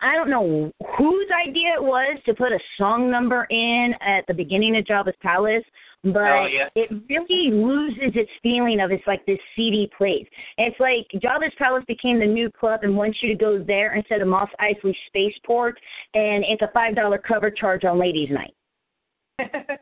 [0.07, 4.35] I don't know whose idea it was to put a song number in at the
[4.35, 5.65] beginning of Jabba's palace,
[6.05, 6.69] but Oh, yeah.
[6.77, 10.27] it really loses its feeling of it's like this seedy place.
[10.59, 14.23] It's like Jabba's palace became the new club and wants you to go there instead
[14.23, 15.77] of Mos Eisley Spaceport,
[16.15, 18.55] and it's a five dollar cover charge on Ladies' Night.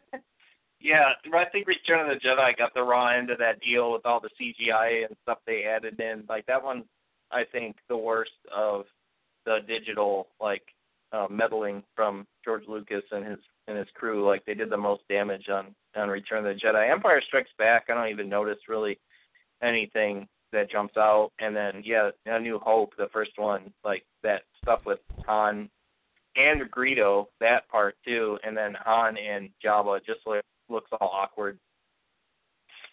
[0.81, 4.07] yeah, I think Return of the Jedi got the raw end of that deal with
[4.07, 6.25] all the CGI and stuff they added in.
[6.31, 6.85] Like that one,
[7.31, 8.87] I think the worst of
[9.45, 10.63] the digital like
[11.13, 14.27] uh, meddling from George Lucas and his and his crew.
[14.27, 16.91] Like they did the most damage on on Return of the Jedi.
[16.91, 18.99] Empire Strikes Back, I don't even notice really
[19.63, 21.31] anything that jumps out.
[21.39, 25.69] And then yeah, A New Hope, the first one, like that stuff with Han
[26.37, 31.59] and Greedo, that part too, and then Han and Jabba just look, looks all awkward.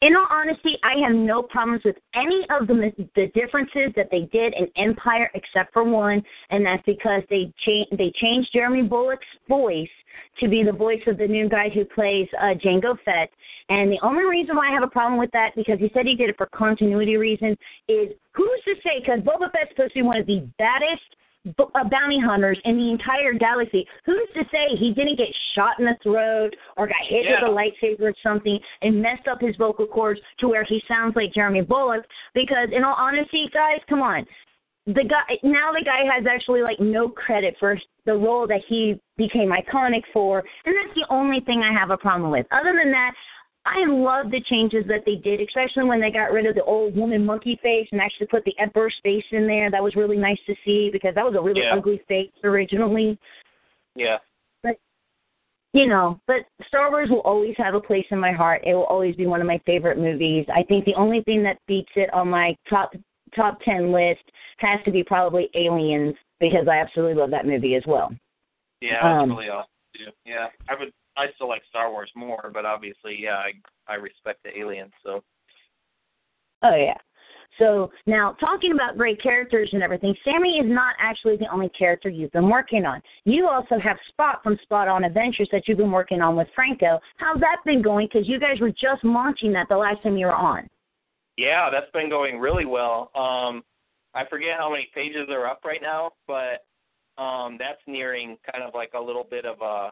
[0.01, 4.21] In all honesty, I have no problems with any of the the differences that they
[4.33, 9.27] did in Empire, except for one, and that's because they cha- they changed Jeremy Bulloch's
[9.47, 9.87] voice
[10.39, 13.29] to be the voice of the new guy who plays uh, Jango Fett.
[13.69, 16.15] And the only reason why I have a problem with that, because he said he
[16.15, 17.55] did it for continuity reasons,
[17.87, 18.99] is who's to say?
[18.99, 22.91] Because Boba Fett's supposed to be one of the baddest Uh, bounty hunters in the
[22.91, 23.87] entire galaxy.
[24.05, 27.41] Who's to say he didn't get shot in the throat or got hit Yeah.
[27.41, 31.15] with a lightsaber or something and messed up his vocal cords to where he sounds
[31.15, 32.05] like Jeremy Bulloch?
[32.35, 34.27] Because in all honesty, guys, come on.
[34.85, 38.99] The guy now the guy has actually like no credit for the role that he
[39.17, 42.45] became iconic for, and that's the only thing I have a problem with.
[42.51, 43.13] Other than that,
[43.65, 46.95] I love the changes that they did, especially when they got rid of the old
[46.95, 49.69] woman monkey face and actually put the Emperor's face in there.
[49.69, 51.75] That was really nice to see because that was a really Yeah.
[51.75, 53.19] ugly face originally.
[53.95, 54.17] Yeah.
[54.63, 54.77] But
[55.73, 58.63] you know, but Star Wars will always have a place in my heart.
[58.65, 60.45] It will always be one of my favorite movies.
[60.53, 62.95] I think the only thing that beats it on my top
[63.35, 64.23] top ten list
[64.57, 68.11] has to be probably Aliens because I absolutely love that movie as well.
[68.81, 70.11] Yeah, that's Um, really awesome too.
[70.25, 70.91] Yeah, I would.
[71.21, 73.51] I still like Star Wars more, but obviously, yeah, I
[73.87, 74.93] I respect the aliens.
[75.03, 75.23] So
[76.63, 76.97] Oh yeah.
[77.59, 82.09] So now talking about great characters and everything, Sammy is not actually the only character
[82.09, 83.01] you've been working on.
[83.25, 86.99] You also have Spot from Spot on Adventures that you've been working on with Franco.
[87.17, 88.07] How's that been going?
[88.11, 90.67] Because you guys were just launching that the last time you were on.
[91.37, 93.11] yeah, that's been going really well.
[93.15, 93.63] Um,
[94.13, 96.65] I forget how many pages are up right now, but
[97.21, 99.91] um, that's nearing kind of like a little bit of a,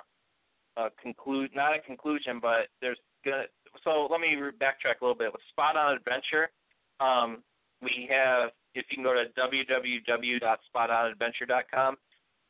[0.85, 3.45] a conclude, not a conclusion, but there's gonna.
[3.83, 5.31] So let me backtrack a little bit.
[5.31, 6.49] With Spot on Adventure,
[6.99, 7.43] um,
[7.81, 11.97] we have if you can go to www.spotonadventure.com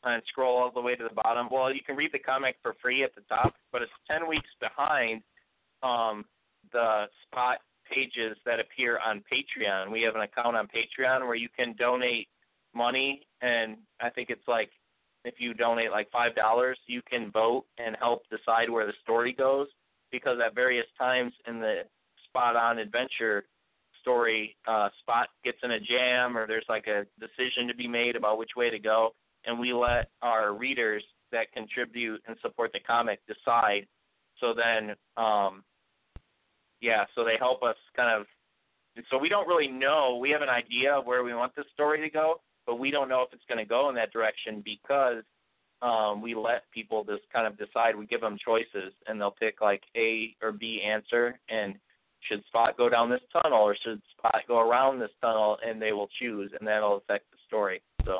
[0.03, 1.49] and scroll all the way to the bottom.
[1.51, 4.49] Well, you can read the comic for free at the top, but it's ten weeks
[4.59, 5.23] behind
[5.83, 6.25] um,
[6.71, 7.57] the Spot
[7.91, 9.91] pages that appear on Patreon.
[9.91, 12.27] We have an account on Patreon where you can donate
[12.75, 14.69] money, and I think it's like
[15.25, 19.33] if you donate like five dollars, you can vote and help decide where the story
[19.33, 19.67] goes.
[20.11, 21.81] Because at various times in the
[22.25, 23.45] Spot On Adventure
[24.01, 28.15] story, uh, Spot gets in a jam or there's like a decision to be made
[28.15, 29.11] about which way to go,
[29.45, 33.85] and we let our readers that contribute and support the comic decide.
[34.39, 35.63] So then, um,
[36.81, 38.25] yeah, so they help us kind of.
[39.11, 40.17] So we don't really know.
[40.19, 43.09] We have an idea of where we want the story to go, but we don't
[43.09, 45.23] know if it's going to go in that direction because
[45.81, 47.95] um, we let people just kind of decide.
[47.95, 51.73] We give them choices, and they'll pick like A or B answer, and
[52.19, 55.93] should Spot go down this tunnel or should Spot go around this tunnel, and they
[55.93, 57.81] will choose, and that'll affect the story.
[58.05, 58.19] So.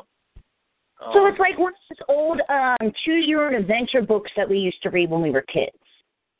[1.00, 4.48] Um, so it's like one of those old um, choose your own adventure books that
[4.48, 5.76] we used to read when we were kids.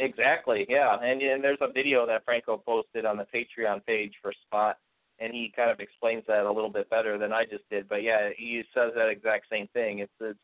[0.00, 4.32] Exactly, yeah, and and there's a video that Franco posted on the Patreon page for
[4.46, 4.76] Spot,
[5.20, 7.88] and he kind of explains that a little bit better than I just did.
[7.88, 10.00] But yeah, he says that exact same thing.
[10.00, 10.38] It's it's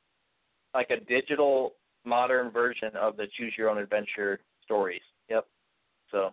[0.75, 1.73] like a digital
[2.05, 5.01] modern version of the Choose Your Own Adventure stories.
[5.29, 5.47] Yep.
[6.11, 6.27] So,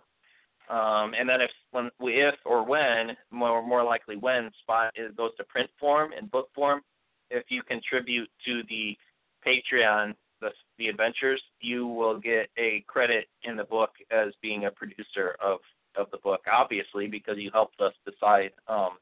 [0.73, 5.31] um, and then if when if or when more more likely when Spot is, goes
[5.37, 6.81] to print form and book form,
[7.29, 8.97] if you contribute to the
[9.45, 14.71] Patreon the the adventures, you will get a credit in the book as being a
[14.71, 15.59] producer of
[15.95, 18.97] of the book, obviously because you helped us decide um,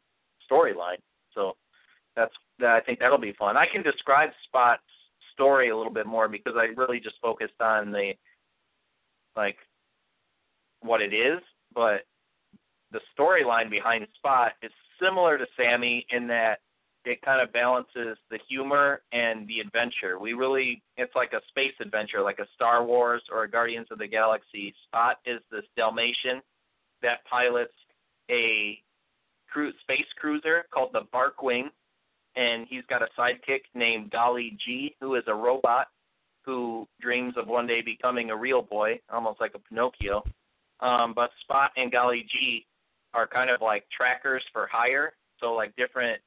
[0.50, 1.00] storyline.
[1.34, 1.56] So
[2.16, 2.76] that's that.
[2.76, 3.58] I think that'll be fun.
[3.58, 4.82] I can describe Spot's
[5.34, 8.14] story a little bit more because I really just focused on the
[9.36, 9.58] like
[10.82, 11.40] what it is,
[11.74, 12.02] but
[12.92, 16.60] the storyline behind Spot is similar to Sami in that
[17.06, 20.20] it kind of balances the humor and the adventure.
[20.20, 23.98] We really, it's like a space adventure, like a Star Wars or a Guardians of
[23.98, 24.74] the Galaxy.
[24.86, 26.42] Spot is this Dalmatian
[27.02, 27.74] that pilots
[28.30, 28.80] a
[29.50, 31.70] cru- space cruiser called the Barkwing,
[32.36, 35.88] and he's got a sidekick named Golly G, who is a robot
[36.44, 40.24] who dreams of one day becoming a real boy, almost like a Pinocchio.
[40.80, 42.66] Um, but Spot and Golly G
[43.14, 46.20] are kind of like trackers for hire, so like different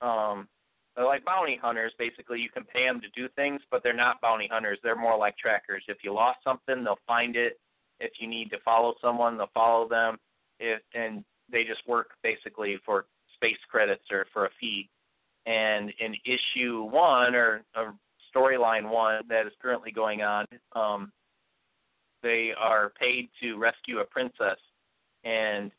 [0.00, 0.48] um,
[0.96, 1.92] they're like bounty hunters.
[1.98, 4.78] Basically, you can pay them to do things, but they're not bounty hunters.
[4.82, 5.82] They're more like trackers.
[5.88, 7.58] If you lost something, they'll find it.
[8.02, 10.18] If you need to follow someone, they'll follow them.
[10.58, 14.88] If and they just work basically for space credits or for a fee.
[15.46, 17.94] And in issue one or, or
[18.34, 21.12] storyline one that is currently going on, um,
[22.22, 24.58] they are paid to rescue a princess,
[25.24, 25.72] and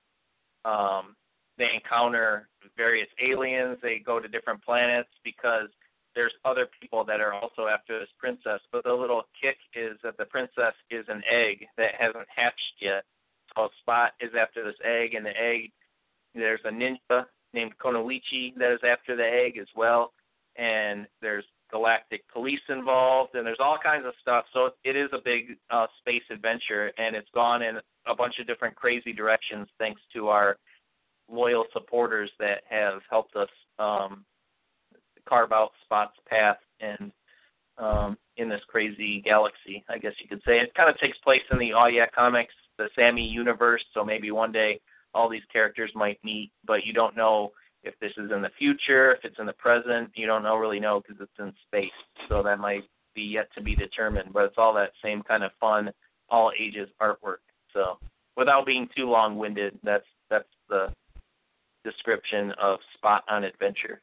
[0.66, 1.16] um,
[1.58, 3.78] they encounter various aliens.
[3.82, 5.70] They go to different planets because
[6.16, 8.60] there's other people that are also after this princess.
[8.72, 13.04] But the little kick is that the princess is an egg that hasn't hatched yet.
[13.56, 15.72] So Spot is after this egg, and the egg,
[16.34, 20.14] there's a ninja named Kunoichi that is after the egg as well.
[20.56, 24.46] And there's galactic police involved, and there's all kinds of stuff.
[24.54, 28.48] So it is a big uh, space adventure, and it's gone in a bunch of
[28.48, 30.58] different crazy directions thanks to our
[31.32, 33.50] loyal supporters that have helped us
[33.80, 34.26] um,
[35.28, 37.12] carve out Spot's path and
[37.78, 40.60] um, in this crazy galaxy, I guess you could say.
[40.60, 43.84] It kind of takes place in the Oh Yeah comics, the Sami universe.
[43.94, 44.80] So maybe one day
[45.14, 47.52] all these characters might meet, but you don't know
[47.84, 50.12] if this is in the future, if it's in the present.
[50.16, 51.92] You don't know really know because it's in space.
[52.30, 52.84] So that might
[53.14, 54.34] be yet to be determined.
[54.34, 55.92] But it's all that same kind of fun,
[56.30, 57.42] all ages artwork.
[57.74, 57.98] So
[58.38, 60.92] without being too long-winded, that's that's the
[61.84, 64.02] description of Spot on Adventure.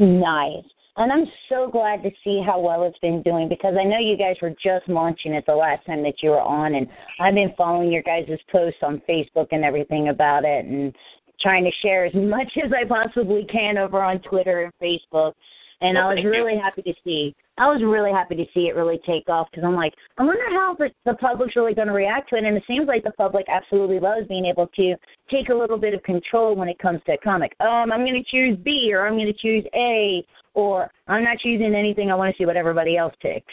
[0.00, 0.64] Nice.
[0.96, 4.16] And I'm so glad to see how well it's been doing because I know you
[4.16, 6.88] guys were just launching it the last time that you were on, and
[7.20, 10.94] I've been following your guys' posts on Facebook and everything about it and
[11.40, 15.34] trying to share as much as I possibly can over on Twitter and Facebook.
[15.80, 16.60] And well, I was really you.
[16.60, 19.76] happy to see I was really happy to see it really take off because I'm
[19.76, 22.44] like, I wonder how the, public's really going to react to it.
[22.44, 24.94] And it seems like the public absolutely loves being able to
[25.30, 27.54] take a little bit of control when it comes to a comic.
[27.60, 31.38] Um, I'm going to choose B or I'm going to choose A or I'm not
[31.38, 32.10] choosing anything.
[32.10, 33.52] I want to see what everybody else picks.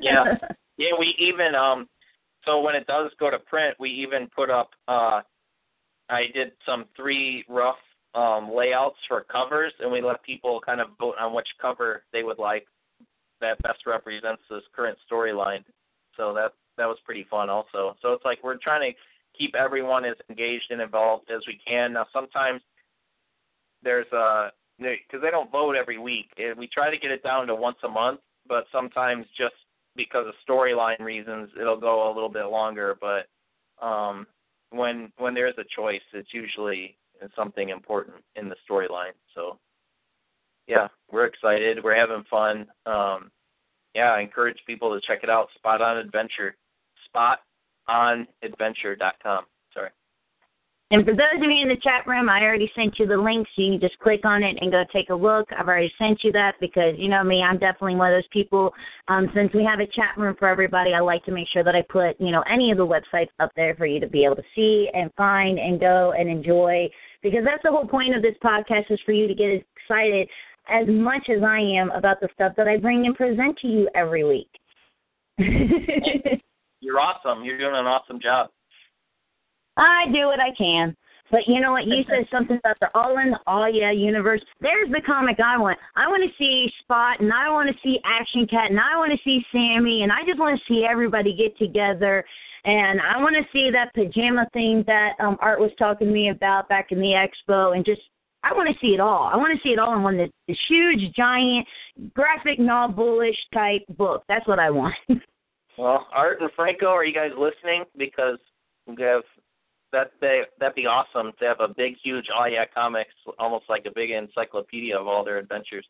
[0.00, 0.36] yeah,
[0.76, 0.90] yeah.
[0.96, 1.88] We even um,
[2.46, 4.70] so when it does go to print, we even put up.
[4.86, 5.20] uh
[6.08, 7.76] I did some three rough
[8.14, 12.22] um, layouts for covers, and we let people kind of vote on which cover they
[12.22, 12.66] would like
[13.40, 15.64] that best represents this current storyline.
[16.16, 17.96] So that that was pretty fun also.
[18.02, 18.98] So it's like we're trying to
[19.38, 21.92] keep everyone as engaged and involved as we can.
[21.92, 22.60] Now sometimes
[23.82, 26.26] there's a because they don't vote every week.
[26.56, 29.54] We try to get it down to once a month, but sometimes just
[29.96, 32.96] because of storyline reasons, it'll go a little bit longer.
[33.00, 34.26] But um,
[34.70, 36.96] when when there's a choice, it's usually
[37.36, 39.12] something important in the storyline.
[39.34, 39.58] So
[40.66, 41.82] yeah, we're excited.
[41.82, 42.66] We're having fun.
[42.86, 43.32] Um,
[43.94, 45.48] yeah, I encourage people to check it out.
[45.56, 46.56] Spot on Adventure,
[47.14, 49.44] spotonadventure.com.
[49.74, 49.90] Sorry.
[50.92, 53.48] And for those of you in the chat room, I already sent you the link,
[53.56, 55.48] so you can just click on it and go take a look.
[55.58, 58.74] I've already sent you that because you know me, I'm definitely one of those people.
[59.08, 61.74] Um, since we have a chat room for everybody, I like to make sure that
[61.74, 64.36] I put you know any of the websites up there for you to be able
[64.36, 66.90] to see and find and go and enjoy.
[67.22, 70.28] Because that's the whole point of this podcast is for you to get excited
[70.68, 73.88] as much as I am about the stuff that I bring and present to you
[73.94, 74.50] every week.
[76.80, 77.44] You're awesome.
[77.44, 78.50] You're doing an awesome job.
[79.76, 80.96] I do what I can.
[81.30, 81.86] But you know what?
[81.86, 84.42] You said something about the all in the Aw Yeah universe.
[84.60, 85.78] There's the comic I want.
[85.96, 89.12] I want to see Spot, and I want to see Action Cat, and I want
[89.12, 92.24] to see Sami, and I just want to see everybody get together.
[92.64, 96.30] And I want to see that pajama thing that um Art was talking to me
[96.30, 97.14] about back in the
[97.48, 98.02] expo, and just
[98.44, 99.30] I want to see it all.
[99.32, 101.66] I want to see it all in one this, this huge, giant,
[102.14, 104.24] graphic novelish type book.
[104.28, 104.94] That's what I want.
[105.78, 107.84] well, Art and Franco, are you guys listening?
[107.96, 108.38] Because
[108.86, 109.22] we have
[109.92, 113.86] that they that'd be awesome to have a big, huge Oh Yeah comics, almost like
[113.86, 115.86] a big encyclopedia of all their adventures.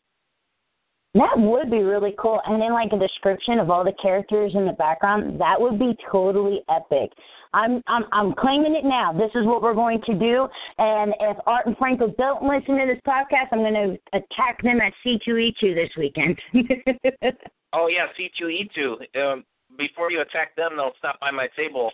[1.13, 2.41] That would be really cool.
[2.45, 5.95] And then like a description of all the characters in the background, that would be
[6.11, 7.11] totally epic.
[7.53, 9.13] I'm I'm I'm claiming it now.
[9.13, 10.47] This is what we're going to do.
[10.79, 14.81] And if Art and Franco don't listen to this podcast, I'm going to attack them
[14.81, 16.39] at C2E2 this weekend.
[17.73, 19.17] oh yeah, C2E2.
[19.21, 19.43] Um,
[19.77, 21.91] before you attack them, they'll stop by my table.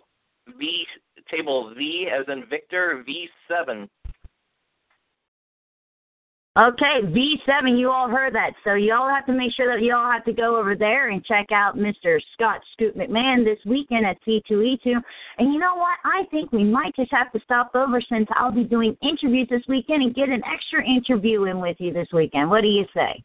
[0.57, 0.85] V
[1.29, 3.87] table V as in Victor V7.
[6.57, 8.53] Okay, V7, you all heard that.
[8.63, 11.09] So you all have to make sure that you all have to go over there
[11.09, 12.19] and check out Mr.
[12.33, 14.95] Scott Scoot McMahon this weekend at C2E2.
[15.37, 15.99] And you know what?
[16.03, 19.61] I think we might just have to stop over since I'll be doing interviews this
[19.69, 22.49] weekend and get an extra interview in with you this weekend.
[22.49, 23.23] What do you say?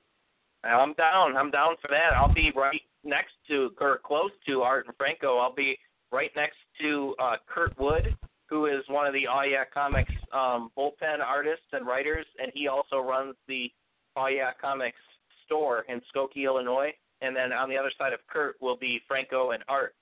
[0.63, 1.37] I'm down.
[1.37, 2.15] I'm down for that.
[2.15, 5.39] I'll be right next to, or close to Art and Franco.
[5.39, 5.79] I'll be
[6.13, 8.15] right next to uh, Kurt Wood
[8.55, 12.69] who is one of the Oh Yeah Comics um, bullpen artists and writers, and he
[12.69, 13.69] also runs the
[14.17, 15.01] Oh Yeah Comics
[15.45, 16.93] store in Skokie, Illinois.
[17.21, 19.97] And then on the other side of Kurt will be Franco and Art.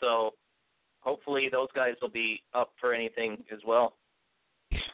[0.00, 0.30] So
[1.00, 3.92] hopefully those guys will be up for anything as well.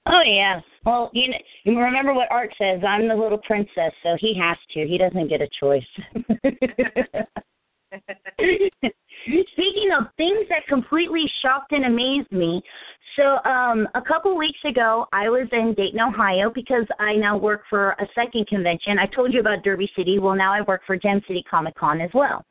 [0.07, 0.61] Oh yeah.
[0.85, 2.81] Well, you know, you remember what Art says.
[2.87, 4.89] I'm the little princess, so he has to.
[4.89, 5.85] He doesn't get a choice.
[9.25, 12.63] Speaking of things that completely shocked and amazed me,
[13.17, 17.63] so um, a couple weeks ago, I was in Dayton, Ohio, because I now work
[17.71, 18.99] for a second convention.
[18.99, 20.19] I told you about Derby City.
[20.19, 22.45] Well, now I work for Gem City Comic Con as well.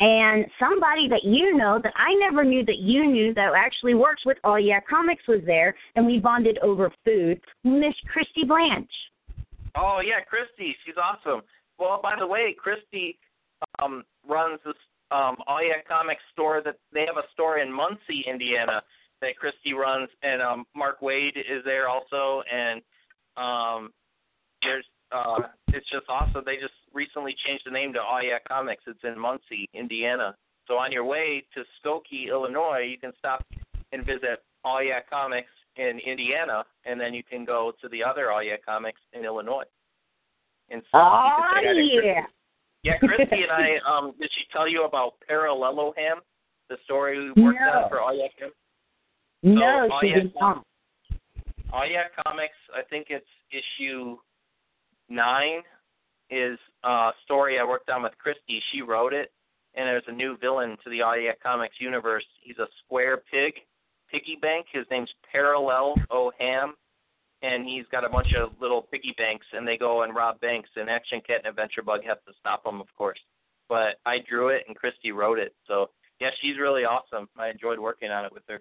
[0.00, 4.22] And somebody that you know that I never knew that you knew that actually works
[4.26, 7.40] with Aw Yeah Comics was there, and we bonded over food.
[7.64, 8.90] Miss Christy Blanch.
[9.76, 11.42] Oh yeah, Christy, she's awesome.
[11.78, 13.18] Well, by the way, Christy
[13.80, 14.74] um, runs this
[15.12, 18.82] um, Oh Yeah Comics store that they have a store in Muncie, Indiana
[19.20, 22.82] that Christy runs, and um, Mark Waid is there also, and
[23.36, 23.92] um,
[24.62, 26.42] there's uh, it's just awesome.
[26.44, 28.84] They just recently changed the name to Oh Yeah Comics.
[28.86, 30.34] It's in Muncie, Indiana.
[30.66, 33.44] So on your way to Skokie, Illinois, you can stop
[33.92, 38.32] and visit Oh Yeah Comics in Indiana, and then you can go to the other
[38.32, 39.64] Oh Yeah Comics in Illinois.
[40.70, 41.38] And so oh
[42.02, 42.22] yeah.
[42.82, 43.76] Yeah, Christy and I.
[43.88, 46.18] Um, did she tell you about Paralleloham,
[46.68, 47.82] the story we worked no.
[47.82, 48.56] on for Yeah Comics?
[49.42, 50.64] No, so, she did not.
[51.72, 54.16] Oh Yeah Comics, I think it's issue
[55.08, 55.62] nine,
[56.30, 58.60] is a story I worked on with Christy.
[58.72, 59.30] She wrote it,
[59.74, 62.24] and there's a new villain to the Yeah Comics universe.
[62.40, 63.54] He's a square pig,
[64.10, 64.66] piggy bank.
[64.72, 66.74] His name's Parallel O'Ham,
[67.42, 70.70] and he's got a bunch of little piggy banks, and they go and rob banks.
[70.76, 73.18] And Action Cat and Adventure Bug have to stop them, of course.
[73.68, 75.54] But I drew it, and Christy wrote it.
[75.66, 75.90] So
[76.20, 77.28] yeah, she's really awesome.
[77.36, 78.60] I enjoyed working on it with her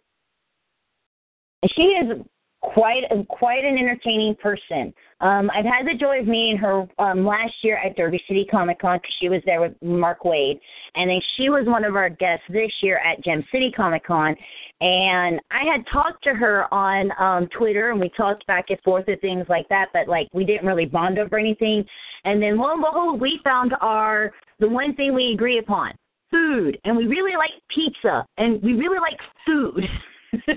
[1.76, 2.18] she is
[2.62, 4.94] quite quite an entertaining person.
[5.20, 8.80] Um, I've had the joy of meeting her um, last year at Derby City Comic
[8.80, 10.60] Con because she was there with Mark Waid,
[10.96, 14.36] and then she was one of our guests this year at Gem City Comic Con.
[14.82, 19.08] And I had talked to her on um, Twitter, and we talked back and forth
[19.08, 21.86] and things like that, but like we didn't really bond over anything.
[22.26, 25.94] And then lo and behold, we found our the one thing we agree upon:
[26.32, 29.86] food, and we really like pizza, and we really like food.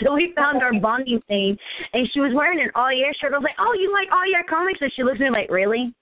[0.00, 1.56] so we found our bonding thing,
[1.92, 3.32] and she was wearing an all year shirt.
[3.32, 5.50] I was like, "Oh, you like all year comics?" And she looks at me like,
[5.50, 5.92] "Really?"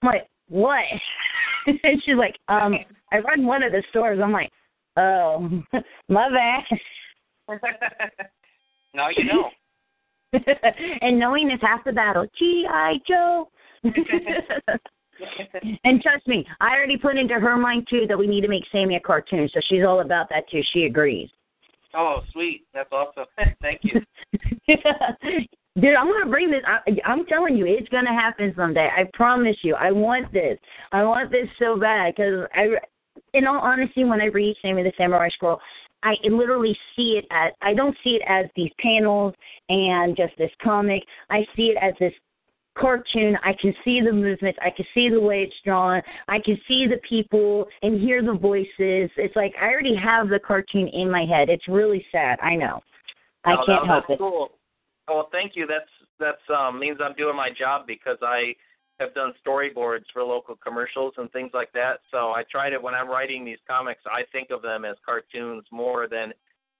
[0.00, 0.84] I'm like, "What?"
[1.66, 2.76] and she's like, "Um,
[3.12, 4.50] I run one of the stores." I'm like,
[4.98, 5.62] "Oh,
[6.08, 6.64] my bad."
[8.94, 9.50] now you know.
[11.00, 12.26] and knowing is half the battle.
[12.38, 12.98] G.I.
[13.08, 13.48] Joe.
[15.84, 18.64] and trust me, I already put into her mind too that we need to make
[18.70, 20.60] Sami a cartoon, so she's all about that too.
[20.72, 21.30] She agrees.
[21.94, 22.66] Oh, sweet.
[22.74, 23.24] That's awesome.
[23.62, 24.00] Thank you.
[25.80, 26.62] Dude, I'm gonna bring this.
[26.66, 28.88] I, I'm telling you, it's gonna happen someday.
[28.94, 29.74] I promise you.
[29.74, 30.58] I want this.
[30.92, 32.66] I want this so bad because I,
[33.34, 35.60] in all honesty, when I read Sami the Samurai Squirrel,
[36.02, 39.34] I literally see it as I don't see it as these panels
[39.68, 41.02] and just this comic.
[41.30, 42.12] I see it as this
[42.78, 43.36] cartoon.
[43.42, 44.58] I can see the movements.
[44.62, 46.00] I can see the way it's drawn.
[46.28, 49.10] I can see the people and hear the voices.
[49.16, 51.48] It's like I already have the cartoon in my head.
[51.48, 52.38] It's really sad.
[52.40, 52.80] I know.
[53.44, 54.18] I oh, can't help it.
[54.18, 54.50] Cool.
[55.08, 55.66] Well, thank you.
[55.66, 58.54] That's that's um means I'm doing my job because I
[59.00, 62.00] have done storyboards for local commercials and things like that.
[62.10, 65.64] So I try to when I'm writing these comics, I think of them as cartoons
[65.70, 66.32] more than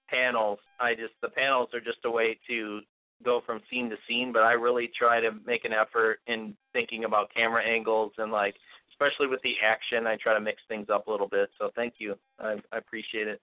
[0.08, 0.58] panels.
[0.80, 2.80] I just the panels are just a way to
[3.24, 7.04] go from scene to scene, but I really try to make an effort in thinking
[7.04, 8.54] about camera angles and like
[8.90, 11.50] especially with the action, I try to mix things up a little bit.
[11.58, 12.16] So thank you.
[12.40, 13.40] I, I appreciate it.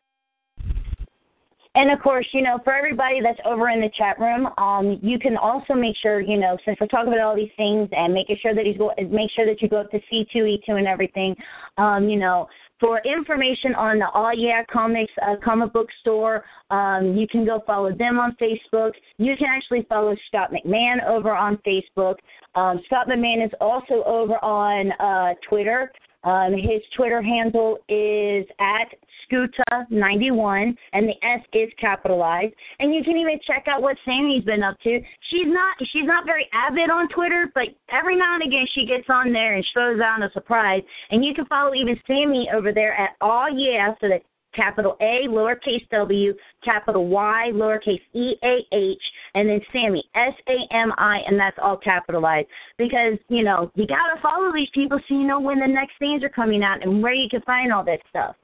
[1.76, 5.19] And of course, you know, for everybody that's over in the chat room, um, you
[5.19, 8.38] can also make sure, you know, since we're talking about all these things and making
[8.41, 11.36] sure that he's go, make sure that you go up to C2E2 and everything,
[11.78, 12.47] um, you know,
[12.80, 17.61] for information on the Aw Yeah Comics uh, comic book store, um, you can go
[17.65, 18.91] follow them on Facebook.
[19.17, 22.15] You can actually follow Scott McMahon over on Facebook.
[22.55, 25.91] Um, Scott McMahon is also over on uh, Twitter.
[26.26, 28.88] Um, his Twitter handle is at
[29.32, 32.53] Scuta91, and the S is capitalized.
[32.80, 34.99] And you can even check out what Sami's been up to.
[35.30, 39.09] She's not she's not very avid on Twitter, but every now and again she gets
[39.09, 40.82] on there and throws out a surprise.
[41.11, 44.21] And you can follow even Sami over there at Aw Yeah, so that
[44.55, 49.01] capital A, lowercase w, capital Y, lowercase e a h,
[49.36, 52.47] and then Sami, S A M I, and that's all capitalized.
[52.78, 55.93] Because, you know, you got to follow these people so you know when the next
[55.99, 58.36] things are coming out and where you can find all that stuff.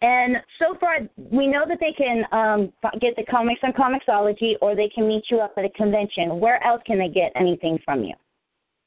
[0.00, 4.76] And so far, we know that they can um, get the comics on Comixology or
[4.76, 6.38] they can meet you up at a convention.
[6.38, 8.14] Where else can they get anything from you?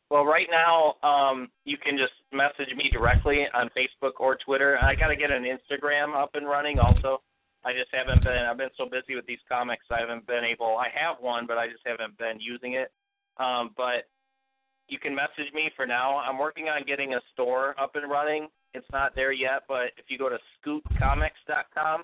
[0.09, 4.77] Well, right now, um, you can just message me directly on Facebook or Twitter.
[4.81, 7.21] I got to get an Instagram up and running also.
[7.63, 8.43] I just haven't been.
[8.49, 10.77] I've been so busy with these comics, I haven't been able.
[10.77, 12.91] I have one, but I just haven't been using it.
[13.37, 14.09] Um, but
[14.87, 16.17] you can message me for now.
[16.17, 18.47] I'm working on getting a store up and running.
[18.73, 22.03] It's not there yet, but if you go to scootcomics.com,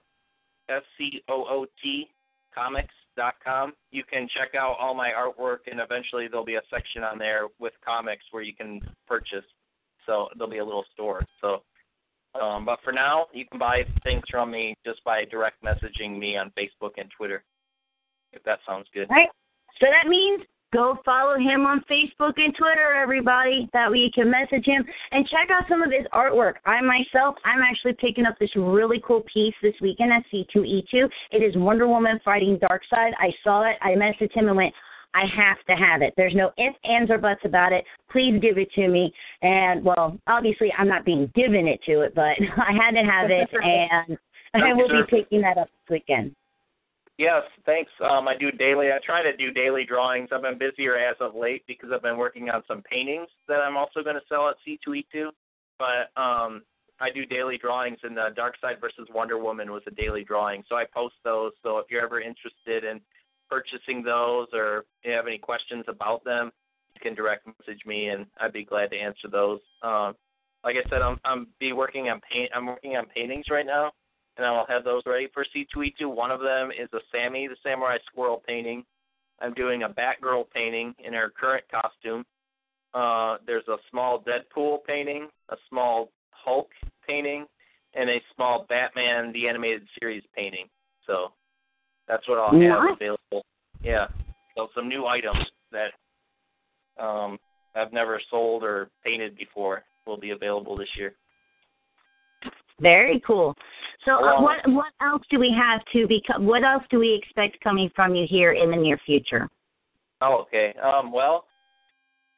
[0.69, 2.09] S C O O T
[2.53, 7.17] comics.com, you can check out all my artwork, and eventually there'll be a section on
[7.17, 9.45] there with comics where you can purchase.
[10.05, 11.25] So there'll be a little store.
[11.41, 11.61] So,
[12.39, 16.37] um, but for now, you can buy things from me just by direct messaging me
[16.37, 17.43] on Facebook and Twitter.
[18.33, 19.07] If that sounds good.
[19.09, 19.29] All right.
[19.79, 20.43] So that means
[20.73, 23.69] Go follow him on Facebook and Twitter, everybody.
[23.71, 26.55] That way you can message him and check out some of his artwork.
[26.65, 31.09] I myself, I'm actually picking up this really cool piece this weekend at C2E2.
[31.31, 33.11] It is Wonder Woman fighting Darkseid.
[33.17, 33.77] I saw it.
[33.81, 34.73] I messaged him and went,
[35.13, 36.13] I have to have it.
[36.17, 37.85] There's no ifs, ands, or buts about it.
[38.11, 39.13] Please give it to me.
[39.41, 43.31] And well, obviously I'm not being given it to it, but I had to have
[43.31, 44.17] it, and
[44.53, 46.35] I will be picking that up this weekend.
[47.17, 47.91] Yes, thanks.
[47.99, 48.91] Um, I do daily.
[48.91, 50.29] I try to do daily drawings.
[50.31, 53.75] I've been busier as of late because I've been working on some paintings that I'm
[53.75, 55.29] also going to sell at C2E2.
[55.79, 56.61] But um,
[56.99, 60.63] I do daily drawings, and the Darkseid versus Wonder Woman was a daily drawing.
[60.69, 61.53] So I post those.
[61.63, 63.01] So if you're ever interested in
[63.49, 66.51] purchasing those or you have any questions about them,
[66.93, 69.59] you can direct message me, and I'd be glad to answer those.
[69.81, 70.13] Um,
[70.63, 72.51] like I said, I'm I'm be working on paint.
[72.55, 73.91] I'm working on paintings right now
[74.37, 76.13] and I'll have those ready for C2E2.
[76.13, 78.83] One of them is a Sami the Samurai Squirrel painting.
[79.39, 82.25] I'm doing a Batgirl painting in her current costume.
[82.93, 86.69] Uh, there's a small Deadpool painting, a small Hulk
[87.07, 87.45] painting,
[87.93, 90.67] and a small Batman the Animated Series painting.
[91.05, 91.33] So
[92.07, 93.45] that's what I'll have available.
[93.83, 94.07] Yeah.
[94.55, 95.91] So some new items that
[97.01, 97.37] um,
[97.75, 101.13] I've never sold or painted before will be available this year.
[102.79, 103.55] Very cool.
[104.05, 106.45] So, uh, what what else do we have to become?
[106.45, 109.49] What else do we expect coming from you here in the near future?
[110.21, 110.73] Oh, okay.
[110.81, 111.45] Um, well,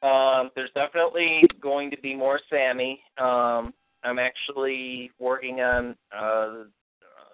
[0.02, 3.02] um, there's definitely going to be more Sami.
[3.18, 3.74] Um,
[4.04, 5.96] I'm actually working on.
[6.16, 6.64] Uh,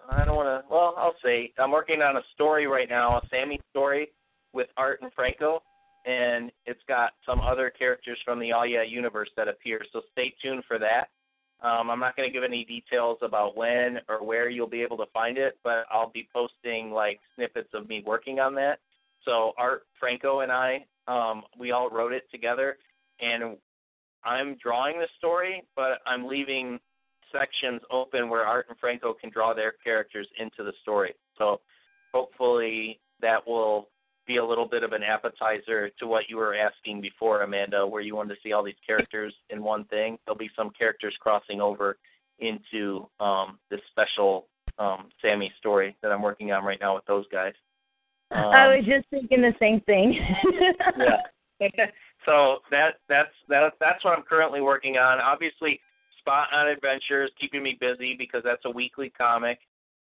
[0.09, 0.69] I don't want to.
[0.69, 4.09] Well, I'll say I'm working on a story right now, a Sami story
[4.53, 5.61] with Art and Franco,
[6.05, 9.81] and it's got some other characters from the Aw Yeah universe that appear.
[9.93, 11.09] So stay tuned for that.
[11.61, 14.97] Um, I'm not going to give any details about when or where you'll be able
[14.97, 18.79] to find it, but I'll be posting like snippets of me working on that.
[19.23, 22.77] So Art Franco and I, um, we all wrote it together,
[23.19, 23.57] and
[24.23, 26.79] I'm drawing the story, but I'm leaving
[27.31, 31.15] sections open where Art and Franco can draw their characters into the story.
[31.37, 31.61] So
[32.13, 33.89] hopefully that will
[34.25, 38.01] be a little bit of an appetizer to what you were asking before, Amanda, where
[38.01, 40.17] you wanted to see all these characters in one thing.
[40.25, 41.97] There'll be some characters crossing over
[42.39, 44.47] into um, this special
[44.79, 47.53] um, Sami story that I'm working on right now with those guys.
[48.31, 50.19] Um, I was just thinking the same thing.
[51.59, 51.67] yeah.
[52.25, 55.19] so that that's that that's what I'm currently working on.
[55.19, 55.79] Obviously,
[56.19, 59.59] Spot on Adventures keeping me busy because that's a weekly comic.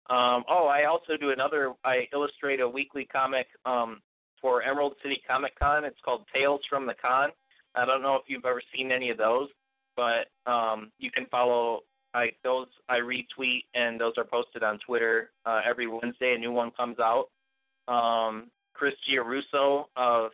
[0.10, 1.74] Um, oh, I also do another.
[1.84, 4.02] I illustrate a weekly comic um,
[4.42, 5.86] for Emerald City Comic Con.
[5.86, 7.30] It's called Tales from the Con.
[7.76, 9.50] I don't know if you've ever seen any of those,
[9.96, 11.82] but um, you can follow.
[12.14, 16.34] I those I retweet and those are posted on Twitter uh, every Wednesday.
[16.36, 17.30] A new one comes out.
[17.88, 20.32] Um, Chris Giarrusso of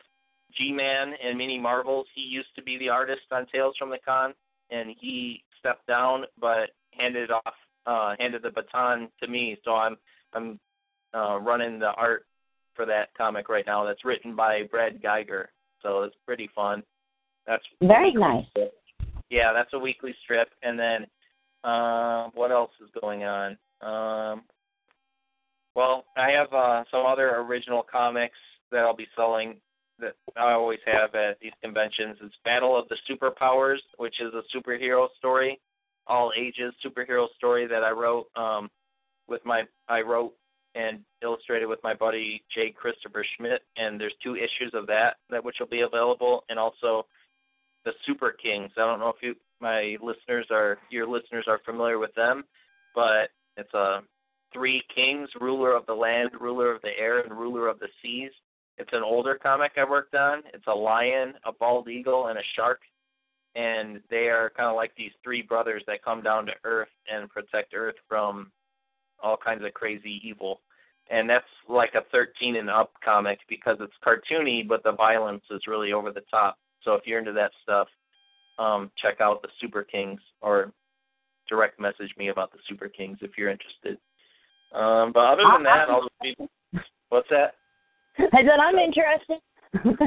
[0.58, 2.08] G-Man and Mini Marvels.
[2.16, 4.34] He used to be the artist on Tales from the Con,
[4.72, 7.54] and he stepped down, but handed off
[7.86, 9.58] uh, handed the baton to me.
[9.64, 9.98] So I'm
[10.34, 10.60] I'm
[11.14, 12.26] uh, running the art
[12.78, 13.84] for that comic right now.
[13.84, 15.48] That's written by Brad Guigar,
[15.84, 16.84] so it's pretty fun.
[17.46, 18.46] That's very nice.
[19.30, 21.08] Yeah, that's a weekly strip, and then
[21.70, 23.58] uh, what else is going on?
[23.82, 24.44] Um,
[25.76, 28.38] well, I have uh, some other original comics
[28.72, 29.58] that I'll be selling
[30.00, 32.18] that I always have at these conventions.
[32.22, 35.60] It's Battle of the Superpowers, which is a superhero story,
[36.06, 38.70] all ages superhero story that I wrote um,
[39.28, 40.34] with my I wrote
[40.78, 45.44] and illustrated with my buddy Jay Christopher Schmidt, and there's two issues of that that
[45.44, 47.06] which will be available, and also
[47.84, 48.72] the Super Kings.
[48.78, 52.44] I don't know if you my listeners are your listeners are familiar with them,
[52.94, 54.02] but it's a
[54.54, 58.32] three kings, ruler of the land, ruler of the air, and ruler of the seas.
[58.78, 60.44] It's an older comic I worked on.
[60.54, 62.82] It's a lion, a bald eagle, and a shark.
[63.56, 67.28] And they are kind of like these three brothers that come down to Earth and
[67.30, 68.52] protect Earth from
[69.22, 70.62] all kinds of crazy evil
[71.10, 75.62] and that's like a 13 and up comic because it's cartoony, but the violence is
[75.68, 76.58] really over the top.
[76.84, 77.88] So if you're into that stuff,
[78.60, 80.72] um, check out the Super Kings or
[81.48, 83.98] direct message me about the Super Kings if you're interested.
[84.74, 86.36] Um, but other than that, I'll just be.
[87.10, 87.56] What's that?
[88.20, 89.38] I said I'm interested.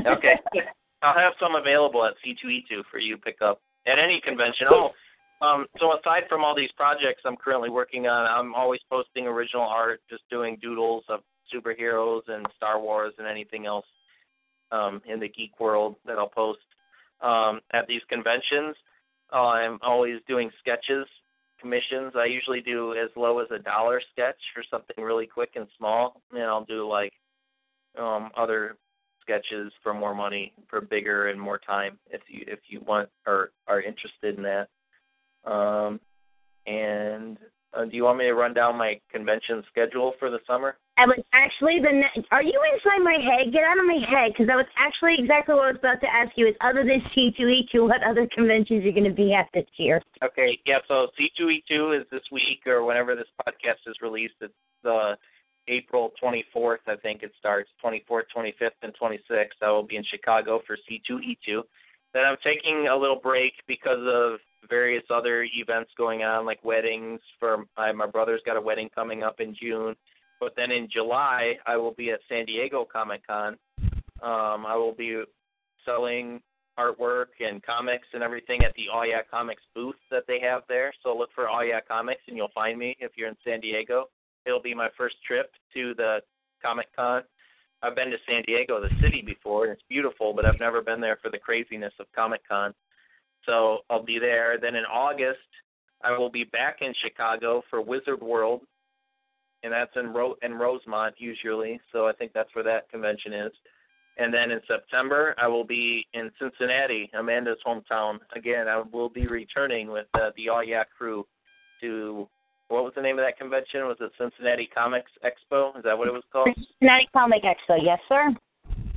[0.07, 0.35] okay,
[1.03, 4.67] I'll have some available at C2E2 for you to pick up at any convention.
[4.71, 4.91] Oh,
[5.41, 9.62] um, so aside from all these projects I'm currently working on, I'm always posting original
[9.62, 11.20] art, just doing doodles of
[11.55, 13.86] superheroes and Star Wars and anything else
[14.72, 16.61] um, in the geek world that I'll post
[17.20, 18.76] um, at these conventions.
[19.32, 21.07] Uh, I'm always doing sketches,
[21.61, 22.12] commissions.
[22.16, 26.20] I usually do as low as a dollar sketch for something really quick and small,
[26.32, 27.12] and I'll do like
[27.99, 28.76] um, other
[29.22, 33.51] sketches for more money, for bigger and more time if you if you want or
[33.68, 34.68] are interested in that.
[35.45, 36.01] Um,
[36.66, 37.38] and
[37.72, 40.76] uh, do you want me to run down my convention schedule for the summer?
[40.99, 41.93] I was actually the.
[41.93, 43.53] Ne- are you inside my head?
[43.53, 46.12] Get out of my head, because that was actually exactly what I was about to
[46.12, 46.49] ask you.
[46.49, 50.03] Is other than C2E2, what other conventions you're going to be at this year?
[50.22, 50.78] Okay, yeah.
[50.88, 54.34] So C2E2 is this week, or whenever this podcast is released.
[54.41, 55.16] It's the
[55.68, 57.70] April 24th, I think it starts.
[57.84, 59.62] 24th, 25th, and 26th.
[59.62, 61.62] I will be in Chicago for C2E2.
[62.12, 67.21] Then I'm taking a little break because of various other events going on, like weddings.
[67.39, 69.95] For my, my brother's got a wedding coming up in June,
[70.39, 73.57] but then in July I will be at San Diego Comic Con.
[74.23, 75.23] Um, I will be
[75.85, 76.41] selling
[76.79, 80.93] artwork and comics and everything at the Aw Yeah Comics booth that they have there.
[81.03, 84.07] So look for Aw Yeah Comics and you'll find me if you're in San Diego.
[84.47, 86.21] It'll be my first trip to the
[86.63, 87.23] Comic Con.
[87.83, 91.01] I've been to San Diego, the city, before, and it's beautiful, but I've never been
[91.01, 92.75] there for the craziness of Comic Con.
[93.47, 94.59] So I'll be there.
[94.61, 95.38] Then in August,
[96.03, 98.62] I will be back in Chicago for Wizard World,
[99.62, 101.80] and that's in Ro- in Rosemont usually.
[101.93, 103.53] So I think that's where that convention is.
[104.18, 108.18] And then in September, I will be in Cincinnati, Amanda's hometown.
[108.34, 111.26] Again, I will be returning with uh, the Aw Yeah crew
[111.80, 112.28] to
[112.68, 113.82] what was the name of that convention?
[113.86, 115.76] Was it Cincinnati Comics Expo?
[115.76, 116.49] Is that what it was called?
[116.55, 118.32] Cincinnati Comic Expo, yes, sir.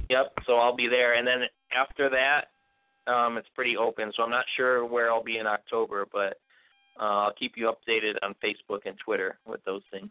[0.09, 0.33] Yep.
[0.45, 1.41] So I'll be there, and then
[1.75, 2.53] after that,
[3.08, 6.38] um, it's pretty open, so I'm not sure where I'll be in October, but
[6.99, 10.10] uh, I'll keep you updated on Facebook and Twitter with those things.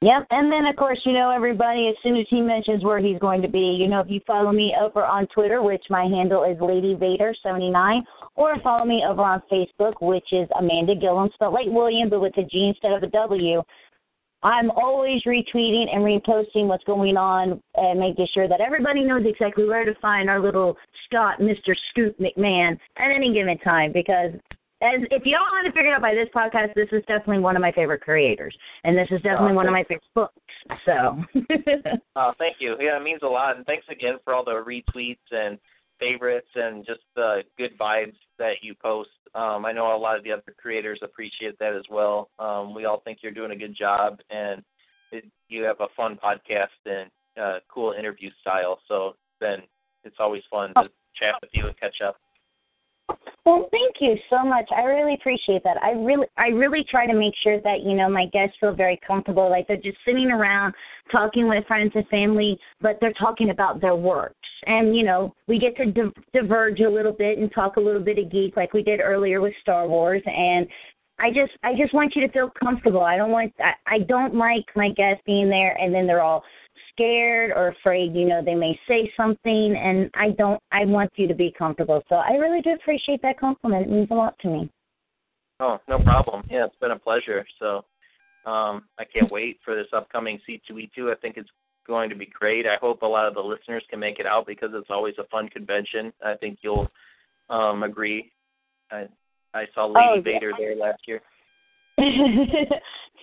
[0.00, 3.18] Yep, and then of course, you know, everybody, as soon as he mentions where he's
[3.18, 6.44] going to be, you know, if you follow me over on Twitter, which my handle
[6.44, 8.02] is Lady Vader79,
[8.36, 12.36] or follow me over on Facebook, which is Amanda Gilliam, spelled like William, but with
[12.38, 13.60] a G instead of a W.
[14.42, 19.64] I'm always retweeting and reposting what's going on and making sure that everybody knows exactly
[19.64, 20.76] where to find our little
[21.06, 21.74] Scott, Mr.
[21.90, 24.32] Scoot McMahon at any given time because
[24.80, 27.62] as if you don't haven't figured out by this podcast, this is definitely one of
[27.62, 30.34] my favorite creators, and this is definitely one of my favorite books.
[30.86, 31.20] So.
[32.16, 32.76] oh, thank you.
[32.78, 35.58] Yeah, it means a lot, and thanks again for all the retweets and
[35.98, 39.10] favorites and just the good vibes that you post.
[39.34, 42.30] Um, I know a lot of the other creators appreciate that as well.
[42.38, 44.62] Um, we all think you're doing a good job, and
[45.12, 48.80] it, you have a fun podcast and uh, cool interview style.
[48.88, 49.58] So then
[50.04, 52.16] it's always fun to chat with you and catch up.
[53.48, 54.68] Well, thank you so much.
[54.76, 55.82] I really appreciate that.
[55.82, 59.00] I really I really try to make sure that, you know, my guests feel very
[59.06, 60.74] comfortable like they're just sitting around
[61.10, 64.34] talking with friends and family, but they're talking about their works.
[64.66, 68.02] And, you know, we get to di- diverge a little bit and talk a little
[68.02, 70.66] bit of geek like we did earlier with Star Wars and
[71.18, 73.00] I just I just want you to feel comfortable.
[73.00, 76.44] I don't want I, I don't like my guests being there and then they're all
[76.98, 81.28] scared or afraid, you know, they may say something and I don't I want you
[81.28, 82.02] to be comfortable.
[82.08, 83.86] So I really do appreciate that compliment.
[83.86, 84.70] It means a lot to me.
[85.60, 86.44] Oh, no problem.
[86.50, 87.46] Yeah, it's been a pleasure.
[87.58, 87.84] So
[88.46, 91.12] um I can't wait for this upcoming C2E2.
[91.12, 91.50] I think it's
[91.86, 92.66] going to be great.
[92.66, 95.24] I hope a lot of the listeners can make it out because it's always a
[95.24, 96.12] fun convention.
[96.24, 96.88] I think you'll
[97.48, 98.32] um agree.
[98.90, 99.06] I
[99.54, 100.20] I saw Lady oh, yeah.
[100.22, 101.20] Vader there last year.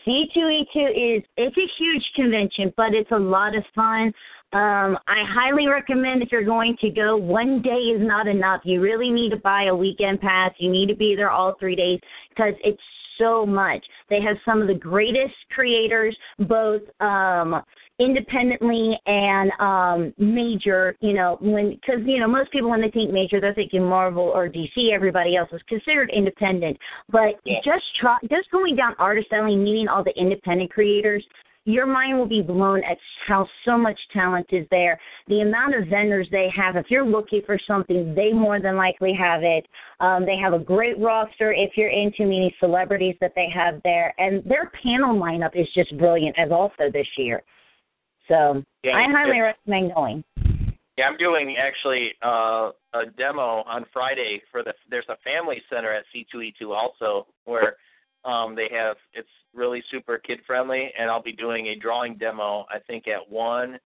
[0.06, 4.14] C2E2 is it's a huge convention, but it's a lot of fun.
[4.54, 8.62] Um, I highly recommend if you're going to go, one day is not enough.
[8.64, 10.52] You really need to buy a weekend pass.
[10.60, 12.00] You need to be there all three days
[12.30, 12.82] because it's
[13.18, 13.84] so much.
[14.10, 17.62] They have some of the greatest creators, both um,
[18.00, 23.12] independently and um major you know when because you know most people when they think
[23.12, 26.78] major they're thinking marvel or dc everybody else is considered independent
[27.10, 27.60] but yeah.
[27.64, 31.24] just try just going down artist alley meeting all the independent creators
[31.66, 35.00] your mind will be blown at how so much talent is there.
[35.28, 39.14] The amount of vendors they have, if you're looking for something, they more than likely
[39.14, 39.66] have it.
[40.00, 44.14] Um, they have a great roster if you're into meeting celebrities that they have there.
[44.20, 47.42] And their panel lineup is just brilliant as also this year.
[48.28, 50.24] So yeah, I highly recommend going.
[50.98, 54.74] Yeah, I'm doing actually uh, a demo on Friday for the.
[54.90, 57.76] There's a family center at C2E2 also where
[58.24, 62.66] um, they have it's really super kid friendly, and I'll be doing a drawing demo.
[62.70, 63.78] I think at one,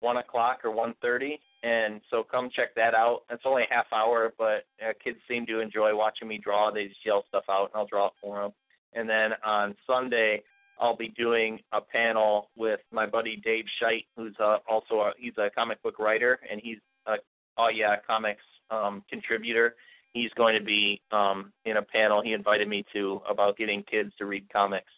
[0.00, 3.22] one o'clock or one thirty, and so come check that out.
[3.30, 6.72] It's only a half hour, but uh, kids seem to enjoy watching me draw.
[6.72, 8.52] They just yell stuff out, and I'll draw it for them.
[8.94, 10.42] And then on Sunday,
[10.80, 15.34] I'll be doing a panel with my buddy Dave Scheidt, who's uh, also a, he's
[15.38, 17.14] a comic book writer and he's a
[17.56, 19.74] oh yeah comics um, contributor.
[20.12, 24.12] He's going to be um, in a panel he invited me to about getting kids
[24.18, 24.90] to read comics.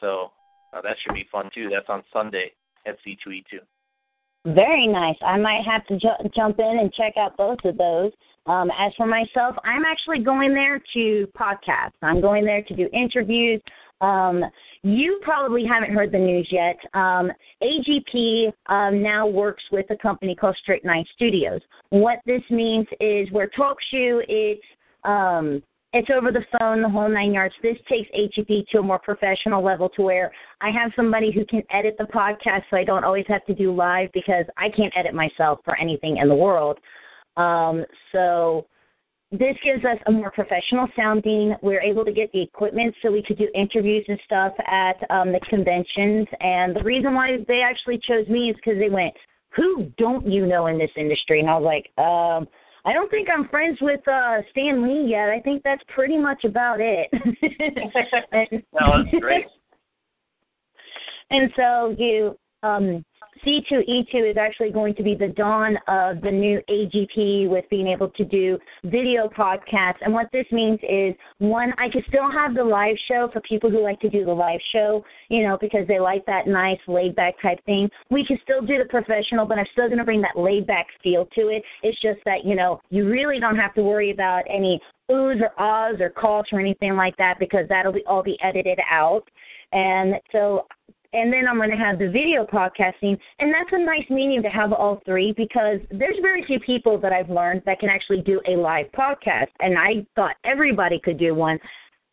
[0.00, 0.30] So
[0.72, 1.68] uh, that should be fun too.
[1.70, 2.52] That's on Sunday
[2.86, 3.60] at C2E2.
[4.46, 5.16] Very nice.
[5.22, 8.12] I might have to ju- jump in and check out both of those.
[8.46, 11.92] Um, as for myself, I'm actually going there to podcast.
[12.02, 13.62] I'm going there to do interviews.
[14.00, 14.44] Um,
[14.82, 16.76] you probably haven't heard the news yet.
[16.94, 17.30] Um,
[17.62, 21.60] AGP um, now works with a company called Strict Nine Studios.
[21.90, 24.62] What this means is where TalkShoe it's
[25.04, 25.62] um,
[25.94, 27.54] it's over the phone, the whole nine yards.
[27.62, 31.62] This takes AGP to a more professional level to where I have somebody who can
[31.70, 35.14] edit the podcast so I don't always have to do live because I can't edit
[35.14, 36.78] myself for anything in the world.
[37.36, 38.66] Um, so
[39.38, 41.54] this gives us a more professional sounding.
[41.62, 45.32] We're able to get the equipment so we could do interviews and stuff at um,
[45.32, 46.26] the conventions.
[46.40, 49.14] And the reason why they actually chose me is because they went,
[49.56, 52.48] "Who don't you know in this industry?" And I was like, um,
[52.84, 55.30] "I don't think I'm friends with uh, Stan Lee yet.
[55.30, 59.46] I think that's pretty much about it." and, no, that's great.
[61.30, 63.04] and so you um
[63.44, 68.08] C2E2 is actually going to be the dawn of the new AGP with being able
[68.10, 69.98] to do video podcasts.
[70.02, 73.70] And what this means is, one, I can still have the live show for people
[73.70, 77.14] who like to do the live show, you know, because they like that nice laid
[77.16, 77.90] back type thing.
[78.10, 80.86] We can still do the professional, but I'm still going to bring that laid back
[81.02, 81.62] feel to it.
[81.82, 85.50] It's just that, you know, you really don't have to worry about any oohs or
[85.60, 89.24] ahs or coughs or anything like that because that'll be all be edited out.
[89.72, 90.66] And so
[91.14, 94.48] and then I'm going to have the video podcasting, and that's a nice medium to
[94.48, 98.40] have all three because there's very few people that I've learned that can actually do
[98.48, 101.58] a live podcast, and I thought everybody could do one.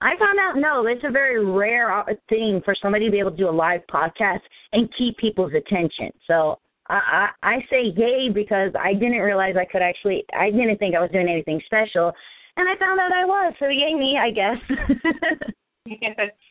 [0.01, 3.31] I found out no, it's a very rare uh, thing for somebody to be able
[3.31, 4.41] to do a live podcast
[4.71, 6.11] and keep people's attention.
[6.27, 10.23] So I, I, I say yay because I didn't realize I could actually.
[10.37, 12.13] I didn't think I was doing anything special,
[12.55, 13.53] and I found out I was.
[13.57, 14.57] So yay me, I guess.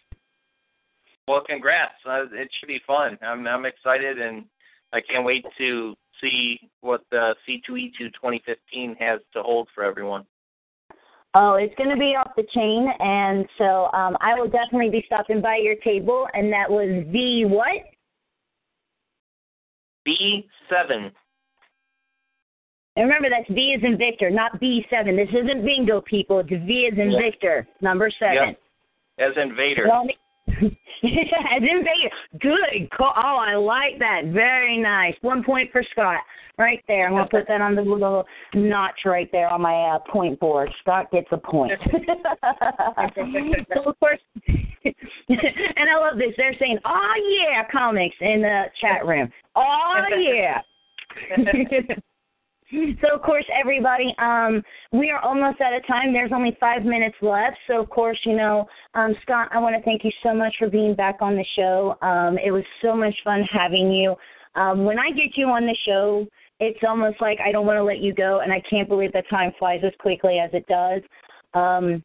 [1.31, 1.95] Well, congrats.
[2.05, 3.17] Uh, it should be fun.
[3.23, 4.47] I'm I'm excited and
[4.93, 10.27] I can't wait to see what the C2E2 2015 has to hold for everyone.
[11.35, 15.05] Oh, it's going to be off the chain, and so um, I will definitely be
[15.07, 16.27] stopping by your table.
[16.35, 17.85] And that was V what?
[20.05, 21.13] B seven.
[22.97, 25.15] And remember, that's V is in Victor, not B seven.
[25.15, 26.41] This isn't bingo, people.
[26.41, 28.57] It's V is in Victor, number seven.
[29.21, 29.87] As in Vader.
[30.61, 30.71] Well,
[31.03, 32.11] As in Vader.
[32.41, 33.13] Good call.
[33.17, 34.33] Oh, I like that.
[34.33, 35.15] Very nice.
[35.23, 36.21] One point for Scott.
[36.59, 37.07] Right there.
[37.07, 40.39] I'm going to put that on the little notch right there on my uh, point
[40.41, 40.71] board.
[40.83, 41.73] Scott gets a point.
[43.75, 44.19] so, of course,
[44.85, 46.35] and I love this.
[46.37, 49.31] They're saying, oh, yeah, comics in the chat room.
[49.57, 50.61] Oh, yeah.
[52.73, 54.63] So of course, everybody, um,
[54.93, 56.13] we are almost out of time.
[56.13, 57.57] There's only five minutes left.
[57.67, 60.69] So of course, you know, um, Scott, I want to thank you so much for
[60.69, 61.97] being back on the show.
[62.03, 64.15] Um, it was so much fun having you.
[64.55, 66.27] Um, when I get you on the show,
[66.61, 69.29] it's almost like I don't want to let you go, and I can't believe that
[69.31, 71.01] time flies as quickly as it does.
[71.55, 72.05] Um,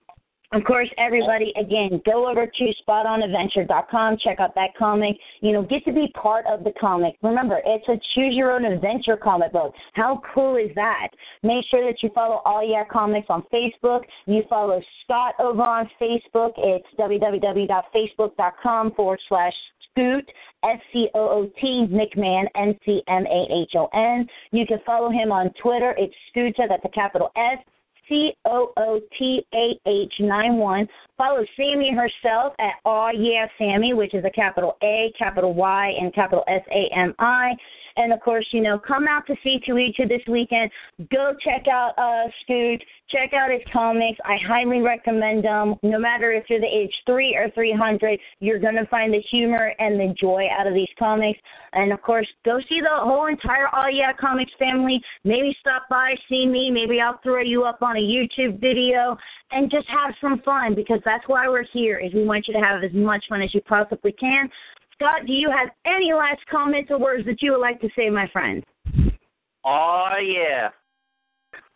[0.55, 5.17] of course, everybody, again, go over to spotonadventure.com, check out that comic.
[5.41, 7.15] You know, get to be part of the comic.
[7.21, 9.73] Remember, it's a choose your own adventure comic book.
[9.93, 11.09] How cool is that?
[11.43, 14.01] Make sure that you follow Aw Yeah Comics on Facebook.
[14.25, 16.53] You follow Scott over on Facebook.
[16.57, 19.53] It's www.facebook.com forward slash
[19.91, 20.29] Scoot,
[20.63, 24.27] S C O O T, McMahon, N C M A H O N.
[24.51, 25.95] You can follow him on Twitter.
[25.97, 27.59] It's Scooter, that's a capital S
[28.09, 30.87] C O O T A H 9 1.
[31.17, 36.13] Follow Sami herself at Aw Yeah Sammy, which is a capital A, capital Y, and
[36.13, 37.53] capital S A M I.
[37.97, 40.69] And of course, you know, come out to C2E2 this weekend.
[41.11, 42.83] Go check out uh, Scoot.
[43.09, 44.19] Check out his comics.
[44.25, 45.75] I highly recommend them.
[45.83, 49.73] No matter if you're the age three or 300, you're going to find the humor
[49.79, 51.39] and the joy out of these comics.
[51.73, 54.99] And of course, go see the whole entire Aw Yeah Comics family.
[55.23, 56.71] Maybe stop by, see me.
[56.71, 59.17] Maybe I'll throw you up on a YouTube video
[59.51, 61.99] and just have some fun because that's why we're here.
[61.99, 64.49] Is we want you to have as much fun as you possibly can.
[64.95, 68.09] Scott, do you have any last comments or words that you would like to say,
[68.09, 68.63] my friend?
[69.65, 70.69] Oh yeah.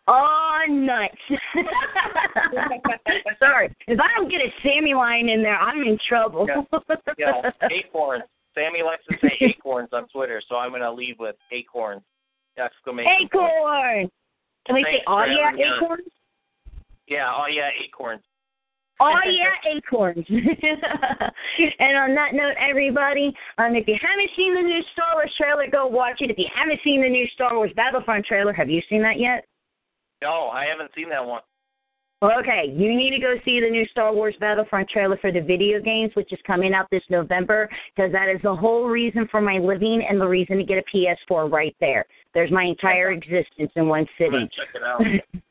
[0.08, 1.14] Oh, nuts.
[3.38, 3.74] Sorry.
[3.86, 6.48] If I don't get a Sami line in there, I'm in trouble.
[6.48, 6.62] yeah.
[7.18, 7.50] yeah.
[7.70, 8.24] Acorns.
[8.54, 12.02] Sami likes to say acorns on Twitter, so I'm going to leave with acorns.
[12.58, 14.10] Exclamation Acorn!
[14.66, 16.08] Can we say, oh, yeah, acorns?
[17.06, 18.22] Yeah, oh, yeah, acorns.
[19.00, 20.26] Oh yeah, acorns.
[20.28, 25.66] and on that note, everybody, um, if you haven't seen the new Star Wars trailer,
[25.70, 26.30] go watch it.
[26.30, 29.46] If you haven't seen the new Star Wars Battlefront trailer, have you seen that yet?
[30.22, 31.40] No, I haven't seen that one.
[32.22, 35.80] Okay, you need to go see the new Star Wars Battlefront trailer for the video
[35.80, 39.56] games, which is coming out this November, because that is the whole reason for my
[39.56, 42.04] living and the reason to get a PS4 right there.
[42.34, 44.46] There's my entire existence in one sitting.
[44.54, 45.00] Check it out.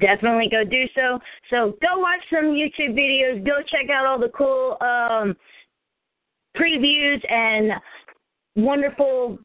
[0.00, 1.18] definitely go do so.
[1.50, 3.44] So go watch some YouTube videos.
[3.44, 5.36] Go check out all the cool um,
[6.56, 7.72] previews and
[8.56, 9.38] wonderful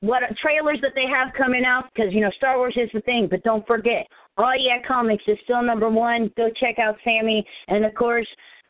[0.00, 3.28] what trailers that they have coming out because you know Star Wars is the thing.
[3.30, 4.06] But don't forget,
[4.36, 6.30] Aw Yeah Comics is still number one.
[6.36, 8.26] Go check out Sami, and of course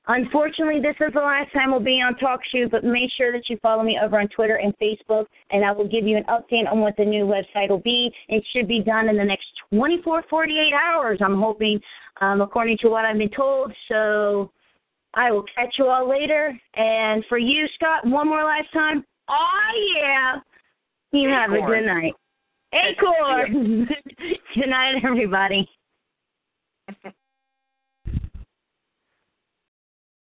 [0.08, 3.58] Unfortunately, this is the last time we'll be on TalkShoe, but make sure that you
[3.60, 6.80] follow me over on Twitter and Facebook, and I will give you an update on
[6.80, 8.12] what the new website will be.
[8.28, 11.80] It should be done in the next 24, 48 hours, I'm hoping,
[12.20, 13.72] um, according to what I've been told.
[13.88, 14.52] So
[15.14, 16.56] I will catch you all later.
[16.74, 19.04] And for you, Scott, one more last time.
[19.28, 20.36] Oh, yeah.
[21.10, 22.12] You have a good night.
[22.72, 23.88] Acorn.
[24.54, 25.68] good night, everybody.